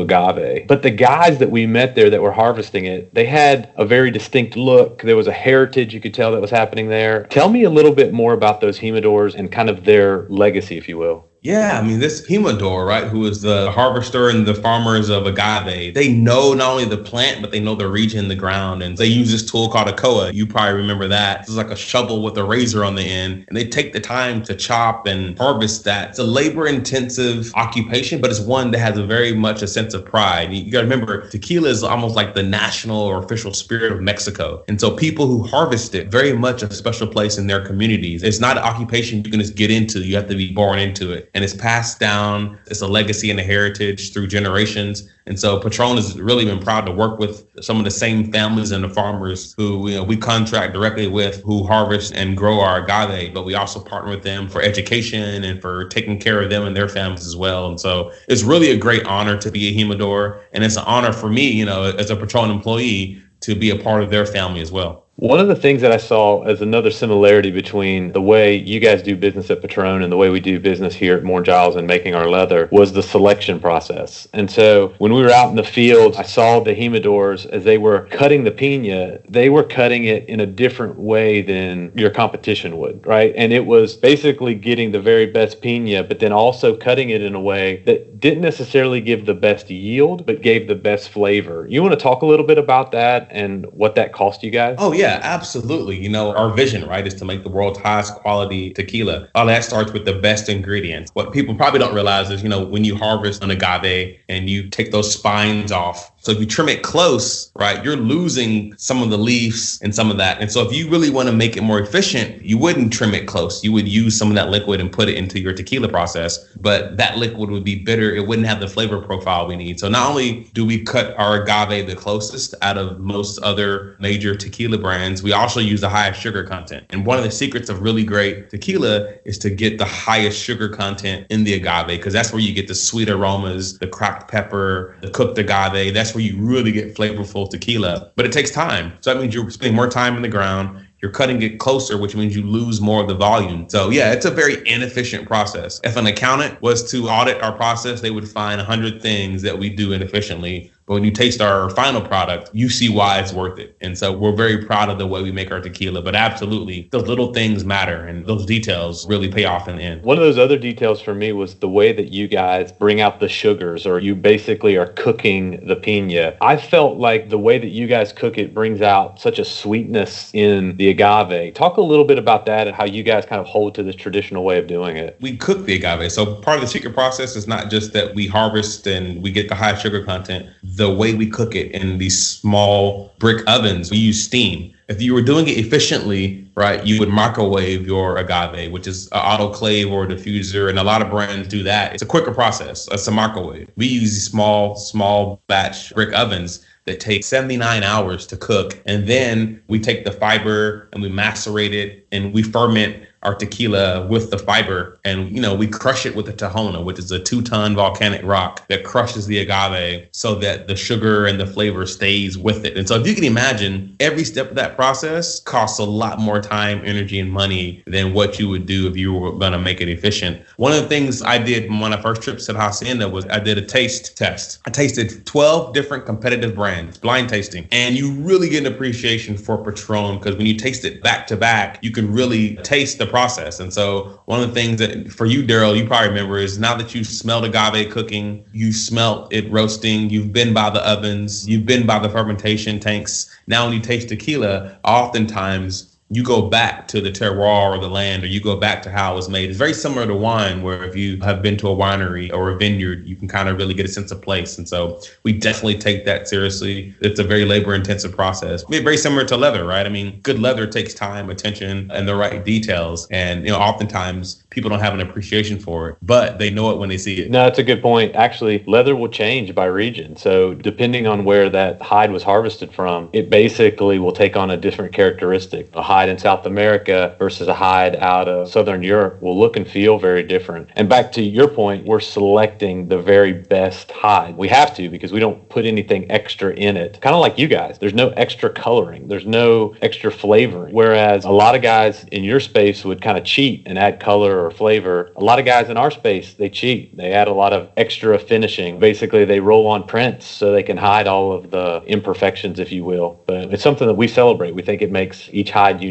agave. 0.00 0.66
But 0.66 0.82
the 0.82 0.90
guys 0.90 1.38
that 1.38 1.52
we 1.52 1.64
met 1.64 1.94
there 1.94 2.10
that 2.10 2.22
were 2.22 2.32
harvesting 2.32 2.86
it, 2.86 3.14
they 3.14 3.26
had 3.26 3.70
a 3.76 3.84
very 3.84 4.10
distinct 4.10 4.56
look. 4.56 5.02
There 5.02 5.16
was 5.16 5.28
a 5.28 5.32
heritage 5.68 5.92
you 5.92 6.00
could 6.00 6.14
tell 6.14 6.32
that 6.32 6.40
was 6.40 6.50
happening 6.50 6.88
there. 6.88 7.24
Tell 7.24 7.50
me 7.50 7.64
a 7.64 7.70
little 7.70 7.94
bit 7.94 8.12
more 8.12 8.32
about 8.32 8.60
those 8.60 8.78
Jimadors 8.78 9.34
and 9.34 9.52
kind 9.52 9.68
of 9.68 9.84
their 9.84 10.26
legacy, 10.28 10.78
if 10.78 10.88
you 10.88 10.96
will. 10.96 11.27
Yeah, 11.40 11.78
I 11.78 11.86
mean, 11.86 12.00
this 12.00 12.26
Jimador, 12.26 12.84
right, 12.84 13.04
who 13.04 13.24
is 13.26 13.42
the 13.42 13.70
harvester 13.70 14.28
and 14.28 14.44
the 14.44 14.54
farmers 14.54 15.08
of 15.08 15.26
agave, 15.26 15.94
they 15.94 16.12
know 16.12 16.52
not 16.52 16.72
only 16.72 16.84
the 16.84 16.98
plant, 16.98 17.40
but 17.40 17.52
they 17.52 17.60
know 17.60 17.76
the 17.76 17.88
region, 17.88 18.26
the 18.26 18.34
ground. 18.34 18.82
And 18.82 18.96
they 18.96 19.06
use 19.06 19.30
this 19.30 19.48
tool 19.48 19.68
called 19.68 19.88
a 19.88 19.92
coa. 19.92 20.30
You 20.30 20.46
probably 20.46 20.74
remember 20.74 21.06
that. 21.08 21.40
It's 21.40 21.50
like 21.50 21.70
a 21.70 21.76
shovel 21.76 22.22
with 22.22 22.36
a 22.38 22.44
razor 22.44 22.84
on 22.84 22.96
the 22.96 23.02
end. 23.02 23.44
And 23.48 23.56
they 23.56 23.64
take 23.66 23.92
the 23.92 24.00
time 24.00 24.42
to 24.44 24.54
chop 24.54 25.06
and 25.06 25.38
harvest 25.38 25.84
that. 25.84 26.10
It's 26.10 26.18
a 26.18 26.24
labor 26.24 26.66
intensive 26.66 27.52
occupation, 27.54 28.20
but 28.20 28.30
it's 28.30 28.40
one 28.40 28.72
that 28.72 28.78
has 28.78 28.98
a 28.98 29.06
very 29.06 29.32
much 29.32 29.62
a 29.62 29.68
sense 29.68 29.94
of 29.94 30.04
pride. 30.04 30.52
You 30.52 30.72
got 30.72 30.80
to 30.80 30.86
remember, 30.86 31.28
tequila 31.30 31.68
is 31.68 31.84
almost 31.84 32.16
like 32.16 32.34
the 32.34 32.42
national 32.42 33.00
or 33.00 33.22
official 33.22 33.54
spirit 33.54 33.92
of 33.92 34.00
Mexico. 34.00 34.64
And 34.66 34.80
so 34.80 34.90
people 34.90 35.26
who 35.26 35.44
harvest 35.44 35.94
it, 35.94 36.10
very 36.10 36.32
much 36.32 36.62
a 36.62 36.72
special 36.72 37.06
place 37.06 37.38
in 37.38 37.46
their 37.46 37.64
communities. 37.64 38.24
It's 38.24 38.40
not 38.40 38.56
an 38.56 38.64
occupation 38.64 39.24
you 39.24 39.30
can 39.30 39.40
just 39.40 39.54
get 39.54 39.70
into, 39.70 40.00
you 40.00 40.16
have 40.16 40.28
to 40.28 40.34
be 40.34 40.52
born 40.52 40.80
into 40.80 41.12
it 41.12 41.27
and 41.34 41.44
it's 41.44 41.54
passed 41.54 42.00
down. 42.00 42.58
It's 42.66 42.80
a 42.80 42.86
legacy 42.86 43.30
and 43.30 43.38
a 43.38 43.42
heritage 43.42 44.12
through 44.12 44.28
generations. 44.28 45.08
And 45.26 45.38
so 45.38 45.58
Patron 45.60 45.96
has 45.96 46.18
really 46.18 46.44
been 46.44 46.58
proud 46.58 46.86
to 46.86 46.92
work 46.92 47.18
with 47.18 47.46
some 47.60 47.78
of 47.78 47.84
the 47.84 47.90
same 47.90 48.32
families 48.32 48.70
and 48.70 48.82
the 48.82 48.88
farmers 48.88 49.54
who 49.56 49.88
you 49.88 49.96
know, 49.96 50.04
we 50.04 50.16
contract 50.16 50.72
directly 50.72 51.06
with, 51.06 51.42
who 51.42 51.66
harvest 51.66 52.14
and 52.14 52.36
grow 52.36 52.60
our 52.60 52.82
agave, 52.84 53.34
but 53.34 53.44
we 53.44 53.54
also 53.54 53.80
partner 53.80 54.10
with 54.10 54.22
them 54.22 54.48
for 54.48 54.62
education 54.62 55.44
and 55.44 55.60
for 55.60 55.86
taking 55.88 56.18
care 56.18 56.40
of 56.40 56.50
them 56.50 56.64
and 56.66 56.76
their 56.76 56.88
families 56.88 57.26
as 57.26 57.36
well. 57.36 57.68
And 57.68 57.78
so 57.78 58.12
it's 58.28 58.42
really 58.42 58.70
a 58.70 58.76
great 58.76 59.04
honor 59.04 59.36
to 59.36 59.50
be 59.50 59.68
a 59.68 59.72
Jimador. 59.72 60.40
And 60.52 60.64
it's 60.64 60.76
an 60.76 60.84
honor 60.86 61.12
for 61.12 61.28
me, 61.28 61.50
you 61.50 61.64
know, 61.64 61.84
as 61.84 62.10
a 62.10 62.16
Patron 62.16 62.50
employee 62.50 63.22
to 63.40 63.54
be 63.54 63.70
a 63.70 63.76
part 63.76 64.02
of 64.02 64.10
their 64.10 64.26
family 64.26 64.60
as 64.60 64.72
well. 64.72 65.07
One 65.20 65.40
of 65.40 65.48
the 65.48 65.56
things 65.56 65.82
that 65.82 65.90
I 65.90 65.96
saw 65.96 66.42
as 66.44 66.62
another 66.62 66.92
similarity 66.92 67.50
between 67.50 68.12
the 68.12 68.22
way 68.22 68.54
you 68.54 68.78
guys 68.78 69.02
do 69.02 69.16
business 69.16 69.50
at 69.50 69.60
Patron 69.60 70.04
and 70.04 70.12
the 70.12 70.16
way 70.16 70.30
we 70.30 70.38
do 70.38 70.60
business 70.60 70.94
here 70.94 71.16
at 71.16 71.24
Moore 71.24 71.42
Giles 71.42 71.74
and 71.74 71.88
making 71.88 72.14
our 72.14 72.30
leather 72.30 72.68
was 72.70 72.92
the 72.92 73.02
selection 73.02 73.58
process. 73.58 74.28
And 74.32 74.48
so 74.48 74.94
when 74.98 75.12
we 75.12 75.20
were 75.20 75.32
out 75.32 75.50
in 75.50 75.56
the 75.56 75.64
field, 75.64 76.14
I 76.14 76.22
saw 76.22 76.60
the 76.60 76.72
Jimadors 76.72 77.46
as 77.46 77.64
they 77.64 77.78
were 77.78 78.06
cutting 78.12 78.44
the 78.44 78.52
pina, 78.52 79.18
they 79.28 79.50
were 79.50 79.64
cutting 79.64 80.04
it 80.04 80.24
in 80.28 80.38
a 80.38 80.46
different 80.46 80.96
way 80.96 81.42
than 81.42 81.90
your 81.96 82.10
competition 82.10 82.78
would, 82.78 83.04
right? 83.04 83.34
And 83.36 83.52
it 83.52 83.66
was 83.66 83.96
basically 83.96 84.54
getting 84.54 84.92
the 84.92 85.00
very 85.00 85.26
best 85.26 85.60
pina, 85.60 86.04
but 86.04 86.20
then 86.20 86.30
also 86.30 86.76
cutting 86.76 87.10
it 87.10 87.22
in 87.22 87.34
a 87.34 87.40
way 87.40 87.82
that 87.86 88.20
didn't 88.20 88.42
necessarily 88.42 89.00
give 89.00 89.26
the 89.26 89.34
best 89.34 89.68
yield, 89.68 90.26
but 90.26 90.42
gave 90.42 90.68
the 90.68 90.76
best 90.76 91.08
flavor. 91.08 91.66
You 91.68 91.82
want 91.82 91.94
to 91.94 92.00
talk 92.00 92.22
a 92.22 92.26
little 92.26 92.46
bit 92.46 92.58
about 92.58 92.92
that 92.92 93.26
and 93.32 93.66
what 93.72 93.96
that 93.96 94.12
cost 94.12 94.44
you 94.44 94.52
guys? 94.52 94.76
Oh, 94.78 94.92
yeah. 94.92 95.07
Yeah, 95.08 95.20
absolutely. 95.22 95.98
You 95.98 96.08
know, 96.08 96.34
our 96.34 96.50
vision, 96.50 96.86
right, 96.86 97.06
is 97.06 97.14
to 97.14 97.24
make 97.24 97.42
the 97.42 97.48
world's 97.48 97.78
highest 97.78 98.14
quality 98.16 98.72
tequila. 98.72 99.28
All 99.34 99.46
that 99.46 99.64
starts 99.64 99.92
with 99.92 100.04
the 100.04 100.14
best 100.14 100.48
ingredients. 100.48 101.10
What 101.14 101.32
people 101.32 101.54
probably 101.54 101.80
don't 101.80 101.94
realize 101.94 102.30
is, 102.30 102.42
you 102.42 102.48
know, 102.48 102.64
when 102.64 102.84
you 102.84 102.96
harvest 102.96 103.42
an 103.42 103.50
agave 103.50 104.18
and 104.28 104.50
you 104.50 104.68
take 104.68 104.90
those 104.92 105.12
spines 105.12 105.72
off, 105.72 106.12
so 106.28 106.32
if 106.32 106.40
you 106.40 106.46
trim 106.46 106.68
it 106.68 106.82
close, 106.82 107.50
right, 107.54 107.82
you're 107.82 107.96
losing 107.96 108.76
some 108.76 109.02
of 109.02 109.08
the 109.08 109.16
leaves 109.16 109.80
and 109.80 109.94
some 109.94 110.10
of 110.10 110.18
that. 110.18 110.42
And 110.42 110.52
so 110.52 110.60
if 110.60 110.76
you 110.76 110.90
really 110.90 111.08
want 111.08 111.26
to 111.30 111.34
make 111.34 111.56
it 111.56 111.62
more 111.62 111.80
efficient, 111.80 112.42
you 112.42 112.58
wouldn't 112.58 112.92
trim 112.92 113.14
it 113.14 113.26
close. 113.26 113.64
You 113.64 113.72
would 113.72 113.88
use 113.88 114.18
some 114.18 114.28
of 114.28 114.34
that 114.34 114.50
liquid 114.50 114.78
and 114.78 114.92
put 114.92 115.08
it 115.08 115.16
into 115.16 115.40
your 115.40 115.54
tequila 115.54 115.88
process. 115.88 116.46
But 116.60 116.98
that 116.98 117.16
liquid 117.16 117.48
would 117.48 117.64
be 117.64 117.76
bitter. 117.76 118.14
It 118.14 118.26
wouldn't 118.26 118.46
have 118.46 118.60
the 118.60 118.68
flavor 118.68 119.00
profile 119.00 119.46
we 119.46 119.56
need. 119.56 119.80
So 119.80 119.88
not 119.88 120.06
only 120.06 120.44
do 120.52 120.66
we 120.66 120.82
cut 120.82 121.16
our 121.16 121.44
agave 121.44 121.86
the 121.86 121.96
closest 121.96 122.54
out 122.60 122.76
of 122.76 123.00
most 123.00 123.38
other 123.38 123.96
major 123.98 124.34
tequila 124.34 124.76
brands, 124.76 125.22
we 125.22 125.32
also 125.32 125.60
use 125.60 125.80
the 125.80 125.88
highest 125.88 126.20
sugar 126.20 126.44
content. 126.44 126.84
And 126.90 127.06
one 127.06 127.16
of 127.16 127.24
the 127.24 127.30
secrets 127.30 127.70
of 127.70 127.80
really 127.80 128.04
great 128.04 128.50
tequila 128.50 129.14
is 129.24 129.38
to 129.38 129.48
get 129.48 129.78
the 129.78 129.86
highest 129.86 130.38
sugar 130.38 130.68
content 130.68 131.26
in 131.30 131.44
the 131.44 131.54
agave 131.54 131.86
because 131.86 132.12
that's 132.12 132.34
where 132.34 132.42
you 132.42 132.52
get 132.52 132.68
the 132.68 132.74
sweet 132.74 133.08
aromas, 133.08 133.78
the 133.78 133.86
cracked 133.86 134.30
pepper, 134.30 134.94
the 135.00 135.08
cooked 135.08 135.38
agave. 135.38 135.94
That's 135.94 136.17
where 136.18 136.26
you 136.26 136.36
really 136.36 136.72
get 136.72 136.96
flavorful 136.96 137.48
tequila. 137.48 138.10
But 138.16 138.26
it 138.26 138.32
takes 138.32 138.50
time. 138.50 138.92
So 139.00 139.14
that 139.14 139.20
means 139.20 139.32
you're 139.32 139.48
spending 139.50 139.76
more 139.76 139.88
time 139.88 140.16
in 140.16 140.22
the 140.22 140.28
ground. 140.28 140.84
You're 141.00 141.12
cutting 141.12 141.40
it 141.42 141.60
closer, 141.60 141.96
which 141.96 142.16
means 142.16 142.34
you 142.34 142.42
lose 142.42 142.80
more 142.80 143.00
of 143.00 143.06
the 143.06 143.14
volume. 143.14 143.68
So 143.68 143.90
yeah, 143.90 144.12
it's 144.12 144.24
a 144.24 144.32
very 144.32 144.68
inefficient 144.68 145.28
process. 145.28 145.80
If 145.84 145.96
an 145.96 146.08
accountant 146.08 146.60
was 146.60 146.90
to 146.90 147.08
audit 147.08 147.40
our 147.40 147.52
process, 147.52 148.00
they 148.00 148.10
would 148.10 148.28
find 148.28 148.58
100 148.58 149.00
things 149.00 149.42
that 149.42 149.56
we 149.56 149.70
do 149.70 149.92
inefficiently 149.92 150.72
but 150.88 150.94
when 150.94 151.04
you 151.04 151.10
taste 151.10 151.42
our 151.42 151.68
final 151.70 152.00
product, 152.00 152.50
you 152.54 152.70
see 152.70 152.88
why 152.88 153.18
it's 153.18 153.32
worth 153.32 153.58
it. 153.58 153.76
And 153.82 153.96
so 153.96 154.10
we're 154.10 154.34
very 154.34 154.64
proud 154.64 154.88
of 154.88 154.96
the 154.98 155.06
way 155.06 155.22
we 155.22 155.30
make 155.30 155.52
our 155.52 155.60
tequila. 155.60 156.00
But 156.00 156.16
absolutely, 156.16 156.88
those 156.92 157.06
little 157.06 157.34
things 157.34 157.62
matter 157.62 158.06
and 158.06 158.26
those 158.26 158.46
details 158.46 159.06
really 159.06 159.30
pay 159.30 159.44
off 159.44 159.68
in 159.68 159.76
the 159.76 159.82
end. 159.82 160.02
One 160.02 160.16
of 160.16 160.24
those 160.24 160.38
other 160.38 160.56
details 160.56 161.02
for 161.02 161.14
me 161.14 161.32
was 161.32 161.56
the 161.56 161.68
way 161.68 161.92
that 161.92 162.08
you 162.08 162.26
guys 162.26 162.72
bring 162.72 163.02
out 163.02 163.20
the 163.20 163.28
sugars 163.28 163.86
or 163.86 163.98
you 163.98 164.14
basically 164.14 164.78
are 164.78 164.86
cooking 164.86 165.66
the 165.66 165.76
pina. 165.76 166.36
I 166.40 166.56
felt 166.56 166.96
like 166.96 167.28
the 167.28 167.38
way 167.38 167.58
that 167.58 167.68
you 167.68 167.86
guys 167.86 168.10
cook 168.10 168.38
it 168.38 168.54
brings 168.54 168.80
out 168.80 169.20
such 169.20 169.38
a 169.38 169.44
sweetness 169.44 170.30
in 170.32 170.74
the 170.78 170.88
agave. 170.88 171.52
Talk 171.52 171.76
a 171.76 171.82
little 171.82 172.06
bit 172.06 172.18
about 172.18 172.46
that 172.46 172.66
and 172.66 172.74
how 172.74 172.86
you 172.86 173.02
guys 173.02 173.26
kind 173.26 173.40
of 173.40 173.46
hold 173.46 173.74
to 173.74 173.82
this 173.82 173.94
traditional 173.94 174.42
way 174.42 174.58
of 174.58 174.66
doing 174.66 174.96
it. 174.96 175.18
We 175.20 175.36
cook 175.36 175.66
the 175.66 175.74
agave. 175.74 176.10
So 176.12 176.36
part 176.36 176.56
of 176.56 176.62
the 176.62 176.68
secret 176.68 176.94
process 176.94 177.36
is 177.36 177.46
not 177.46 177.70
just 177.70 177.92
that 177.92 178.14
we 178.14 178.26
harvest 178.26 178.86
and 178.86 179.22
we 179.22 179.30
get 179.30 179.50
the 179.50 179.54
high 179.54 179.76
sugar 179.76 180.02
content 180.02 180.48
the 180.78 180.90
way 180.90 181.12
we 181.12 181.28
cook 181.28 181.54
it 181.54 181.72
in 181.72 181.98
these 181.98 182.26
small 182.26 183.12
brick 183.18 183.46
ovens. 183.46 183.90
We 183.90 183.98
use 183.98 184.22
steam. 184.22 184.72
If 184.88 185.02
you 185.02 185.12
were 185.12 185.20
doing 185.20 185.46
it 185.46 185.58
efficiently, 185.58 186.48
right, 186.54 186.84
you 186.86 186.98
would 186.98 187.10
microwave 187.10 187.86
your 187.86 188.16
agave, 188.16 188.72
which 188.72 188.86
is 188.86 189.06
an 189.08 189.20
autoclave 189.20 189.90
or 189.90 190.04
a 190.04 190.06
diffuser, 190.06 190.70
and 190.70 190.78
a 190.78 190.82
lot 190.82 191.02
of 191.02 191.10
brands 191.10 191.46
do 191.48 191.62
that. 191.64 191.92
It's 191.92 192.02
a 192.02 192.06
quicker 192.06 192.32
process. 192.32 192.88
It's 192.90 193.06
a 193.06 193.10
microwave. 193.10 193.70
We 193.76 193.86
use 193.86 194.14
these 194.14 194.30
small, 194.30 194.76
small 194.76 195.42
batch 195.46 195.92
brick 195.94 196.14
ovens 196.14 196.64
that 196.86 197.00
take 197.00 197.22
79 197.22 197.82
hours 197.82 198.26
to 198.28 198.36
cook. 198.36 198.80
And 198.86 199.06
then 199.06 199.62
we 199.68 199.78
take 199.78 200.06
the 200.06 200.12
fiber 200.12 200.88
and 200.92 201.02
we 201.02 201.10
macerate 201.10 201.74
it 201.74 202.06
and 202.12 202.32
we 202.32 202.42
ferment 202.42 203.04
our 203.22 203.34
tequila 203.34 204.06
with 204.06 204.30
the 204.30 204.38
fiber 204.38 204.98
and 205.04 205.30
you 205.30 205.40
know 205.40 205.54
we 205.54 205.66
crush 205.66 206.06
it 206.06 206.14
with 206.14 206.26
the 206.26 206.32
tahona 206.32 206.82
which 206.82 206.98
is 206.98 207.10
a 207.10 207.18
two 207.18 207.42
ton 207.42 207.74
volcanic 207.74 208.22
rock 208.24 208.66
that 208.68 208.84
crushes 208.84 209.26
the 209.26 209.38
agave 209.38 210.06
so 210.12 210.34
that 210.34 210.68
the 210.68 210.76
sugar 210.76 211.26
and 211.26 211.40
the 211.40 211.46
flavor 211.46 211.86
stays 211.86 212.38
with 212.38 212.64
it. 212.64 212.76
And 212.76 212.86
so 212.86 213.00
if 213.00 213.06
you 213.06 213.14
can 213.14 213.24
imagine 213.24 213.96
every 214.00 214.24
step 214.24 214.50
of 214.50 214.56
that 214.56 214.76
process 214.76 215.40
costs 215.40 215.78
a 215.78 215.84
lot 215.84 216.18
more 216.18 216.40
time 216.40 216.80
energy 216.84 217.18
and 217.18 217.32
money 217.32 217.82
than 217.86 218.14
what 218.14 218.38
you 218.38 218.48
would 218.48 218.66
do 218.66 218.86
if 218.86 218.96
you 218.96 219.12
were 219.12 219.32
going 219.32 219.52
to 219.52 219.58
make 219.58 219.80
it 219.80 219.88
efficient. 219.88 220.42
One 220.56 220.72
of 220.72 220.82
the 220.82 220.88
things 220.88 221.22
i 221.22 221.38
did 221.38 221.70
on 221.70 221.78
my 221.78 222.00
first 222.00 222.22
trips 222.22 222.46
to 222.46 222.54
hacienda 222.54 223.08
was 223.08 223.26
i 223.26 223.38
did 223.38 223.58
a 223.58 223.62
taste 223.62 224.16
test. 224.16 224.58
I 224.66 224.70
tasted 224.70 225.26
12 225.26 225.74
different 225.74 226.06
competitive 226.06 226.54
brands 226.54 226.98
blind 226.98 227.28
tasting 227.28 227.66
and 227.72 227.96
you 227.96 228.12
really 228.12 228.48
get 228.48 228.66
an 228.66 228.72
appreciation 228.72 229.36
for 229.36 229.62
patron 229.62 230.18
because 230.18 230.36
when 230.36 230.46
you 230.46 230.54
taste 230.54 230.84
it 230.84 231.02
back 231.02 231.26
to 231.28 231.36
back 231.36 231.78
you 231.82 231.90
can 231.90 232.12
really 232.12 232.56
taste 232.56 232.98
the 232.98 233.06
process. 233.08 233.60
And 233.60 233.72
so 233.72 234.20
one 234.26 234.40
of 234.40 234.48
the 234.48 234.54
things 234.54 234.78
that 234.78 235.12
for 235.12 235.26
you, 235.26 235.42
Daryl, 235.42 235.76
you 235.76 235.86
probably 235.86 236.08
remember 236.08 236.38
is 236.38 236.58
now 236.58 236.76
that 236.76 236.94
you've 236.94 237.06
smelled 237.06 237.44
agave 237.44 237.90
cooking, 237.90 238.44
you 238.52 238.72
smelt 238.72 239.32
it 239.32 239.50
roasting, 239.50 240.10
you've 240.10 240.32
been 240.32 240.54
by 240.54 240.70
the 240.70 240.86
ovens, 240.88 241.48
you've 241.48 241.66
been 241.66 241.86
by 241.86 241.98
the 241.98 242.08
fermentation 242.08 242.78
tanks. 242.78 243.28
Now 243.46 243.64
when 243.64 243.74
you 243.74 243.80
taste 243.80 244.08
tequila, 244.08 244.78
oftentimes 244.84 245.97
you 246.10 246.22
go 246.22 246.42
back 246.48 246.88
to 246.88 247.00
the 247.00 247.10
terroir 247.10 247.76
or 247.76 247.78
the 247.78 247.88
land, 247.88 248.24
or 248.24 248.26
you 248.26 248.40
go 248.40 248.56
back 248.56 248.82
to 248.82 248.90
how 248.90 249.12
it 249.12 249.16
was 249.16 249.28
made. 249.28 249.50
It's 249.50 249.58
very 249.58 249.74
similar 249.74 250.06
to 250.06 250.14
wine, 250.14 250.62
where 250.62 250.84
if 250.84 250.96
you 250.96 251.18
have 251.20 251.42
been 251.42 251.58
to 251.58 251.68
a 251.68 251.76
winery 251.76 252.32
or 252.32 252.50
a 252.50 252.56
vineyard, 252.56 253.06
you 253.06 253.14
can 253.14 253.28
kind 253.28 253.48
of 253.48 253.58
really 253.58 253.74
get 253.74 253.84
a 253.84 253.90
sense 253.90 254.10
of 254.10 254.22
place. 254.22 254.56
And 254.56 254.66
so 254.66 255.00
we 255.22 255.34
definitely 255.34 255.76
take 255.76 256.06
that 256.06 256.26
seriously. 256.26 256.94
It's 257.00 257.20
a 257.20 257.24
very 257.24 257.44
labor 257.44 257.74
intensive 257.74 258.16
process. 258.16 258.64
It's 258.70 258.82
very 258.82 258.96
similar 258.96 259.26
to 259.26 259.36
leather, 259.36 259.66
right? 259.66 259.84
I 259.84 259.90
mean, 259.90 260.18
good 260.20 260.38
leather 260.38 260.66
takes 260.66 260.94
time, 260.94 261.28
attention, 261.28 261.90
and 261.92 262.08
the 262.08 262.16
right 262.16 262.42
details. 262.42 263.06
And, 263.10 263.44
you 263.44 263.50
know, 263.50 263.58
oftentimes 263.58 264.42
people 264.48 264.70
don't 264.70 264.80
have 264.80 264.94
an 264.94 265.00
appreciation 265.00 265.58
for 265.58 265.90
it, 265.90 265.96
but 266.00 266.38
they 266.38 266.48
know 266.48 266.70
it 266.70 266.78
when 266.78 266.88
they 266.88 266.98
see 266.98 267.20
it. 267.20 267.30
No, 267.30 267.44
that's 267.44 267.58
a 267.58 267.62
good 267.62 267.82
point. 267.82 268.14
Actually, 268.14 268.64
leather 268.66 268.96
will 268.96 269.10
change 269.10 269.54
by 269.54 269.66
region. 269.66 270.16
So 270.16 270.54
depending 270.54 271.06
on 271.06 271.24
where 271.24 271.50
that 271.50 271.82
hide 271.82 272.12
was 272.12 272.22
harvested 272.22 272.72
from, 272.72 273.10
it 273.12 273.28
basically 273.28 273.98
will 273.98 274.12
take 274.12 274.36
on 274.36 274.50
a 274.50 274.56
different 274.56 274.94
characteristic. 274.94 275.68
A 275.74 275.82
hide 275.82 275.97
in 276.06 276.18
South 276.18 276.46
America 276.46 277.16
versus 277.18 277.48
a 277.48 277.54
hide 277.54 277.96
out 277.96 278.28
of 278.28 278.50
Southern 278.50 278.82
Europe 278.82 279.22
will 279.22 279.38
look 279.38 279.56
and 279.56 279.66
feel 279.66 279.98
very 279.98 280.22
different. 280.22 280.68
And 280.76 280.88
back 280.88 281.10
to 281.12 281.22
your 281.22 281.48
point, 281.48 281.86
we're 281.86 282.00
selecting 282.00 282.88
the 282.88 282.98
very 282.98 283.32
best 283.32 283.90
hide. 283.90 284.36
We 284.36 284.48
have 284.48 284.74
to 284.76 284.90
because 284.90 285.12
we 285.12 285.20
don't 285.20 285.48
put 285.48 285.64
anything 285.64 286.10
extra 286.10 286.52
in 286.52 286.76
it. 286.76 287.00
Kind 287.00 287.14
of 287.14 287.20
like 287.20 287.38
you 287.38 287.48
guys. 287.48 287.78
There's 287.78 287.94
no 287.94 288.10
extra 288.10 288.50
coloring. 288.50 289.08
There's 289.08 289.26
no 289.26 289.74
extra 289.80 290.12
flavoring. 290.12 290.74
Whereas 290.74 291.24
a 291.24 291.30
lot 291.30 291.54
of 291.54 291.62
guys 291.62 292.04
in 292.12 292.22
your 292.22 292.40
space 292.40 292.84
would 292.84 293.00
kind 293.00 293.16
of 293.16 293.24
cheat 293.24 293.62
and 293.66 293.78
add 293.78 293.98
color 293.98 294.44
or 294.44 294.50
flavor. 294.50 295.12
A 295.16 295.24
lot 295.24 295.38
of 295.38 295.46
guys 295.46 295.70
in 295.70 295.76
our 295.76 295.90
space, 295.90 296.34
they 296.34 296.50
cheat. 296.50 296.96
They 296.96 297.12
add 297.12 297.28
a 297.28 297.32
lot 297.32 297.52
of 297.52 297.70
extra 297.76 298.18
finishing. 298.18 298.78
Basically, 298.78 299.24
they 299.24 299.40
roll 299.40 299.66
on 299.66 299.86
prints 299.86 300.26
so 300.26 300.52
they 300.52 300.62
can 300.62 300.76
hide 300.76 301.06
all 301.06 301.32
of 301.32 301.50
the 301.50 301.82
imperfections, 301.86 302.58
if 302.58 302.70
you 302.70 302.84
will. 302.84 303.22
But 303.26 303.52
it's 303.52 303.62
something 303.62 303.86
that 303.86 303.94
we 303.94 304.08
celebrate. 304.08 304.54
We 304.54 304.62
think 304.62 304.82
it 304.82 304.90
makes 304.90 305.28
each 305.32 305.50
hide 305.50 305.82
unique. 305.82 305.87